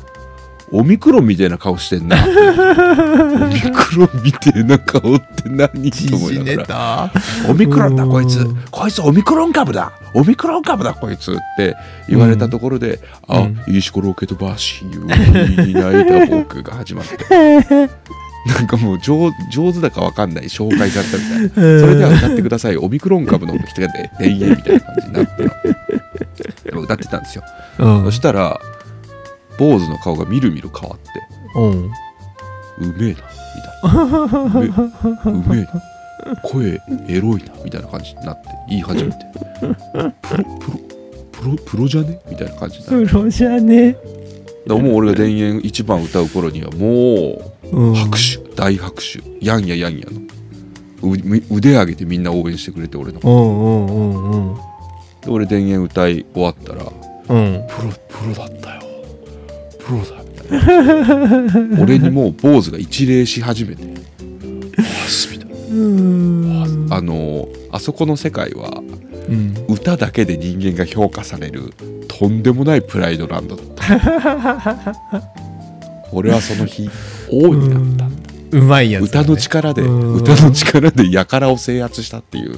[0.72, 6.66] オミクロンみたいな顔してんな」オミクロンみたいな顔って何時と思いながら。
[6.66, 7.12] タ
[7.50, 8.48] オミクロンだうんこいつ。
[8.72, 9.92] こいつオミクロン株だ。
[10.14, 11.76] オミクロン株だこいつって
[12.08, 13.64] 言われたところで、あうん。
[13.68, 17.90] いいしころけとばしゆうに泣いたフォークが始まって。
[18.48, 21.80] なんかもう上上手だかわかんない紹介されたみたいな。
[21.80, 22.78] それでは歌ってください。
[22.78, 25.70] オミクロン株の人がね永遠みたいな感じになって。
[26.72, 27.44] の 歌ってたんですよ、
[27.80, 28.04] うん。
[28.06, 28.60] そしたら
[29.60, 31.10] 坊主の顔がみるみる変わって。
[31.56, 31.92] うん。
[32.80, 34.82] うめえなみたいな。
[35.26, 35.70] うめえな
[36.44, 39.18] 声エロいなみたいな感じになって言い始めて。
[39.62, 40.46] プロ
[41.32, 42.20] プロプロじゃね？
[42.30, 43.94] みたいな感じプロじゃね？
[43.94, 44.04] だか
[44.68, 47.42] らもう俺が田園一番歌う頃にはも
[47.72, 48.38] う拍手。
[48.56, 49.22] 大拍手。
[49.46, 50.20] やんややんやの。
[51.02, 51.16] う
[51.50, 53.20] 腕上げてみんな応援してくれて俺の。
[53.24, 54.56] うんうんうんうん。
[54.56, 54.62] で
[55.30, 57.66] 俺田園歌い終わったらうん。
[57.68, 58.82] プロプロだったよ
[59.90, 61.82] プロだみたいな。
[61.82, 63.84] 俺にもう坊主が一礼し始めて
[64.78, 66.88] 「あす」みたいなうん。
[66.92, 68.84] あのあそこの世界は
[69.30, 69.56] うん。
[69.68, 71.74] 歌だけで人間が評価される
[72.08, 75.24] とんでもないプライドランドだった。
[76.12, 76.90] 俺はその日
[77.32, 78.58] 王になった。
[78.58, 79.06] うまいやね。
[79.06, 80.14] 歌の力でうん。
[80.16, 82.56] 歌の力で輩を制圧したっていう。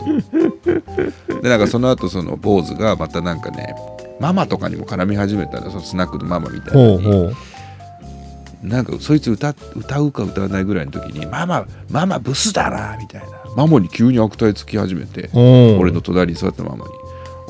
[1.42, 3.76] でなんかその後その坊主がまたなんかね
[4.22, 7.36] ママとかにも絡み始めたらそのスナックのママみたいなのに。
[8.64, 13.28] なんかそいつ歌歌うか歌わないぐらいの時に「ママママブスだな」みたいな。
[13.56, 17.01] ママに急に悪態つき始めてお俺の隣に座ったママに「おだ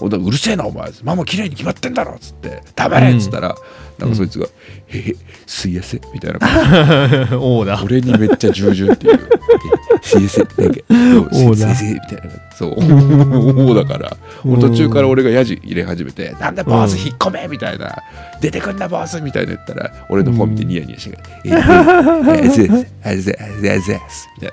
[0.07, 0.91] うるせえなお前。
[1.03, 3.55] ママ綺麗に決まってんだろ」っつって「黙れ」っつったら、
[3.99, 4.47] なんかそいつが
[4.87, 6.39] 「へへすいやせ」みたいな。
[6.39, 9.19] 感じ俺にめっちゃ従順っていう
[10.01, 11.71] 「すいやせ」なんか「どおうだ。
[11.71, 12.33] うすいやせ」みたいな。
[12.57, 12.75] そう。
[12.77, 14.17] おうだから。
[14.45, 17.95] うん途中から俺がヤジ入れ始めて「なんだ坊主引っ込め」みたいな
[18.41, 23.99] 「出てくんな坊主」みたいな言ったら俺の方見てニヤニヤして「ええええええせえせえせ
[24.41, 24.51] みたい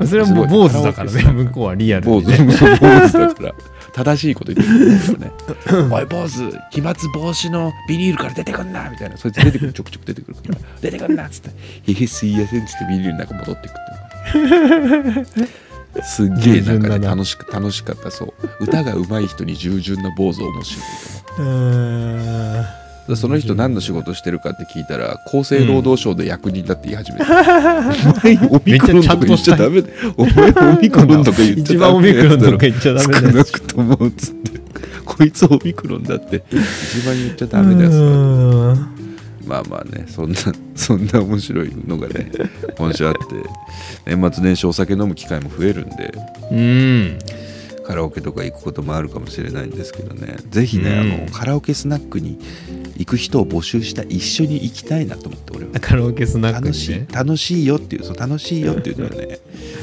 [0.00, 2.38] なそれはもう坊主だからね向こうはリアルにね。
[2.38, 2.58] 坊
[3.08, 3.54] 主だから
[3.90, 5.30] 正しいこと言ってるんですよね。
[5.90, 10.58] おい坊主飛沫防止のビニールから出てくんなみたいなそいつ出てくるちょくちょく出てくるから。
[10.80, 11.50] 出てくんなっつって
[11.90, 15.48] 「へへすいやせん」っつってビニールの中戻ってくって。
[16.04, 18.10] すっげえなんかね楽しく楽しかった。
[18.10, 18.34] そう。
[18.60, 20.84] 歌が上手い人に従順な坊主面白い
[21.36, 22.64] と思う
[23.16, 27.32] その人何の仕事してるかって聞いたら厚生労働省で役人だって言い始めた、お
[28.22, 33.44] 前オミクロンとか言っちゃダメだお前オミクロンとか言っちゃ一番オミクロンとか言っちゃダメだよ。
[33.44, 34.60] ともっつって
[35.04, 36.42] こいつオミクロンだって。
[36.50, 39.00] 一番言っちゃダメだよ
[39.46, 40.36] まあまあねそんな
[40.76, 42.30] そんな面白いのがね
[42.78, 43.20] 今週あって
[44.06, 46.14] 年末年始お酒飲む機会も増えるんで。
[46.52, 47.18] うん
[47.90, 50.36] カラオケとか行くこともあるかもしれないんですけどね。
[50.48, 50.98] ぜひね、うん。
[51.00, 52.38] あのカラオケスナックに
[52.96, 55.72] 行く人を募集した一緒に行きたいなと思って俺は。
[55.80, 59.40] カラオケスナック楽しい楽しいよっていうそう楽しいよっていうのはね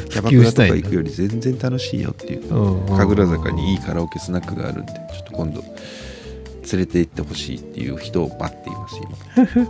[0.10, 9.02] キャバクラとか行くより全然楽しいよっていう神楽坂にいいカラオケスナックがあるんでちょっと今度連れて行ってほしいっていう人を待っています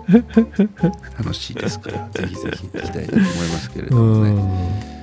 [0.06, 0.68] 今。
[1.18, 4.94] 楽しいですからぜひぜひ行きたいなと思いますけれどうもね。
[4.94, 4.97] ん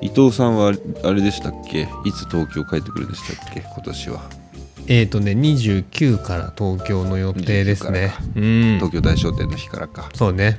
[0.00, 0.72] 伊藤さんは
[1.04, 1.88] あれでしたっけ？
[2.04, 3.60] いつ東京帰ってくるんでしたっけ？
[3.60, 4.22] 今年は。
[4.86, 8.14] えっとね29から東京の予定ですね。
[8.36, 8.74] うん。
[8.76, 10.08] 東京大商店の日からか。
[10.14, 10.56] そうね。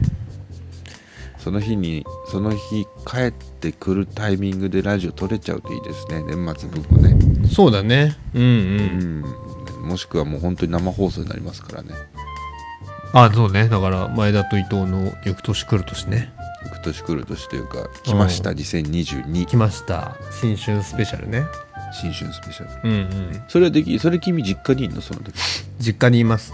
[1.39, 6.21] その日にその日帰ってくるタイミングでラジオ撮れちゃうといいですね。
[6.27, 8.17] 年末分もね、そうだね。
[8.35, 9.85] うんううん。
[9.85, 11.95] ん、もしくはもう本当に生放送になりますからね。
[13.13, 13.69] あそうね。
[13.69, 16.33] だから前田と伊藤の翌年来る年ね。
[16.37, 16.38] 行
[16.69, 20.17] く年来る年というか来ました2022来ました。
[20.31, 21.43] 新春スペシャルね。
[21.93, 22.89] 新春スペシャル。
[22.89, 23.43] うんうん。
[23.47, 25.01] それはできそれ君実家にいんの？
[25.01, 25.33] その時。
[25.79, 26.51] 実家にいます。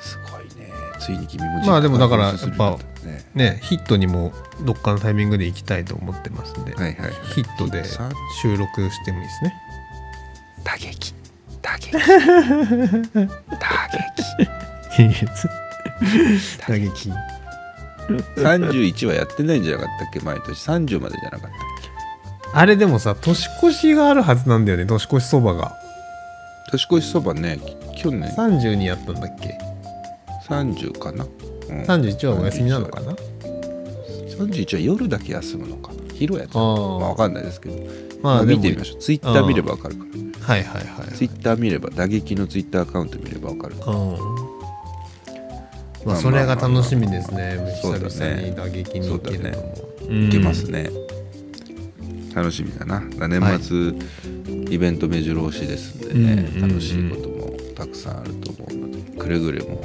[0.00, 0.72] すごいね。
[0.98, 3.24] ついに君も実家まあでもだからに移するようになったね。
[3.34, 7.12] ねヒットにもどっかのタイミングで行きたいと思ってますんで、はいはいはい。
[7.34, 8.08] ヒットでさ
[8.42, 9.54] 収録してもいいですね。
[10.64, 11.14] 打撃。
[11.62, 11.92] 打撃。
[11.92, 12.00] 打
[16.68, 16.78] 打撃。
[16.78, 17.12] 撃
[18.36, 20.20] 31はやってないんじゃなかったっけ？
[20.20, 20.58] 毎年。
[20.68, 21.50] 30までじゃなかったっ
[22.54, 24.86] あれでもさ年越しがあるはずなんだよね。
[24.86, 25.74] 年越しそばが。
[26.66, 27.60] け年越しそばね
[27.96, 28.30] 去年。
[28.30, 29.58] 30にやったんだっけ
[30.48, 31.26] ？30かな、
[31.68, 33.12] うん、31はお休みなのかな
[34.38, 34.80] ？31は。
[34.80, 35.92] 夜だけ休むのか。
[35.92, 37.76] な昼はやってるあまあ、わかんないですけど、
[38.22, 38.98] まあまあ、でも見てみましょう。
[38.98, 40.08] ツイッター見ればわかるから
[40.48, 44.57] はいはいはいツイッター見れば打撃のツイッターアカウント見ればわかるうん
[46.04, 46.20] ままああ。
[46.20, 47.58] それが楽しみですね。
[47.82, 49.88] 久々に打撃に行けるのも。
[50.10, 50.88] いけますね、
[52.34, 53.00] 楽しみだな。
[53.28, 53.92] 年末、
[54.72, 56.68] イベント目白押しですんでね、うん。
[56.68, 59.78] 楽しいこともたくさんあると思うのでくれぐれも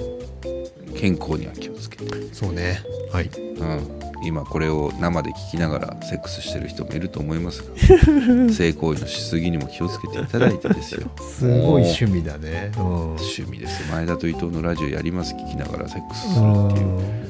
[0.95, 2.81] 健康には気をつけて、そうね。
[3.11, 3.25] はい。
[3.25, 7.67] うん、今これを生で聞きながらセックスしてる人もいると思いますが
[8.53, 11.09] 性行為のしすぎにも気をつけていただいてですよ。
[11.19, 12.71] すごい趣味だね。
[12.77, 12.83] うん。
[13.15, 13.87] 趣味ですよ。
[13.91, 15.33] 前田と伊藤のラジオやります。
[15.35, 17.23] 聞きながらセックスするっていう。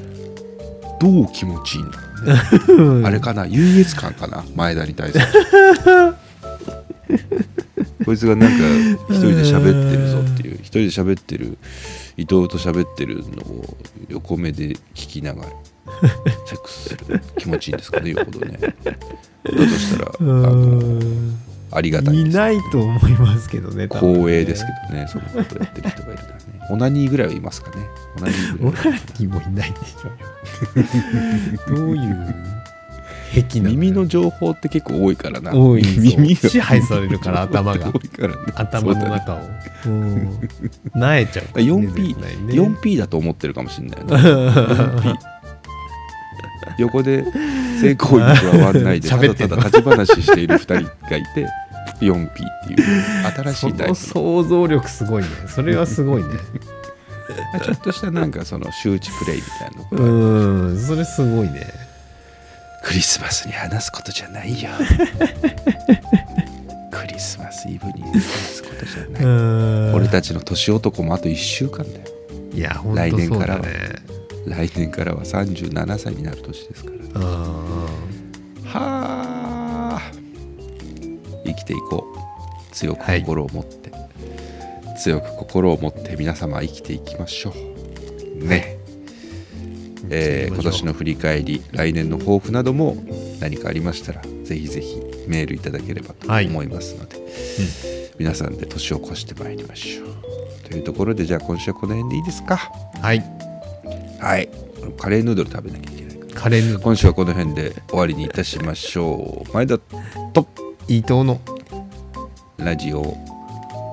[1.00, 1.98] どう気持ちいいんだ
[2.68, 3.06] ろうね。
[3.08, 3.46] あれかな？
[3.46, 4.44] 優越感かな？
[4.54, 5.24] 前田に対する。
[8.04, 8.56] こいつがなんか
[9.10, 10.54] 一人で喋ってるぞっていう。
[10.56, 11.58] 一人で喋ってる
[12.16, 13.76] 伊藤と喋ってるのを
[14.08, 15.48] 横目で聞きながら
[16.46, 18.58] セックスする気持ちいいんですかねよほどね。
[18.60, 18.68] だ
[19.52, 21.00] としたら あの
[21.72, 26.40] ありがたいですいないと思いますけどね光栄ですけどねそのことやってる人がいるからね。
[26.70, 27.84] オナニーぐらいはいますかね。
[28.16, 28.84] オナニーぐオらい。
[28.84, 32.26] ナニーもいないでしょ どういう？
[33.34, 35.52] 癖なの耳の情報って結構多いからな。
[35.52, 35.82] 多い。
[35.98, 37.90] 耳支配されるから頭が。
[37.92, 39.40] 多いからね頭の中を。
[39.86, 40.38] うん。
[40.94, 42.54] なえちゃうね 4P、絶対ね。
[42.54, 45.16] 4P だと思ってるかもしれないよね 4P
[46.78, 47.24] 横で
[47.80, 50.74] 性行為に加わらないでただただ立ち話している2人
[51.08, 51.46] がいて
[52.00, 52.30] 4P っ
[52.66, 52.78] ていう
[53.44, 55.28] 新しいタイプ想像力すごいね。
[55.48, 56.28] それはすごいね。
[57.54, 60.78] の ちょっとしたなんかその周知プレイみたいなのうがん。
[60.78, 61.72] それすごいね。
[62.82, 64.70] クリスマスに話すことじゃないよ。
[66.90, 69.94] クリスマスイブに話すことじゃない。
[69.94, 72.00] 俺たちの年男もあと1週間だよ。
[72.52, 73.60] いや本来当そう年からは。
[73.62, 73.74] だね
[74.46, 77.24] 来年からは37歳になる年ですからうん
[78.64, 80.12] はあ。
[81.46, 82.04] 生きていこ
[82.70, 82.74] う。
[82.74, 83.92] 強くはい心を持って、
[84.98, 87.54] 強く心を持って皆様生きていきましょ
[88.40, 88.44] う。
[88.44, 88.78] ね、
[90.10, 92.96] えー今年の振り返り来年の抱負なども
[93.40, 96.46] 何かありましたらぜひぜひメールいただければとはい。
[96.48, 97.16] 思いますので、
[98.18, 100.68] 皆さんで年を越してまいりましょう。
[100.68, 102.56] というところでじゃあ今週はこの辺でいいですか？
[103.00, 103.22] はい
[104.24, 104.48] はい。
[104.98, 106.40] カレーヌードル食べなきゃいけないから。
[106.40, 106.84] カレーヌードル。
[106.84, 109.52] 今週はこの辺で終わりにいたしましょう。
[109.52, 110.48] 前田と
[110.88, 111.42] 伊藤の。
[112.56, 113.02] ラジオ。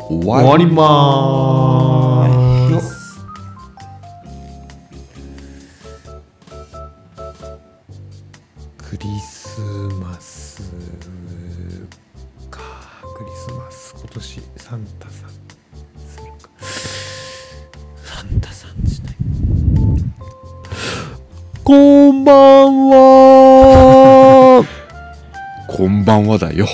[0.08, 3.20] 終終わりまーす
[8.78, 9.60] クリス
[10.00, 10.64] マス
[12.50, 12.62] か。
[13.18, 14.42] クリスマス今年
[22.12, 22.34] こんば
[22.66, 24.66] んは。
[25.66, 26.68] こんばんはだよ。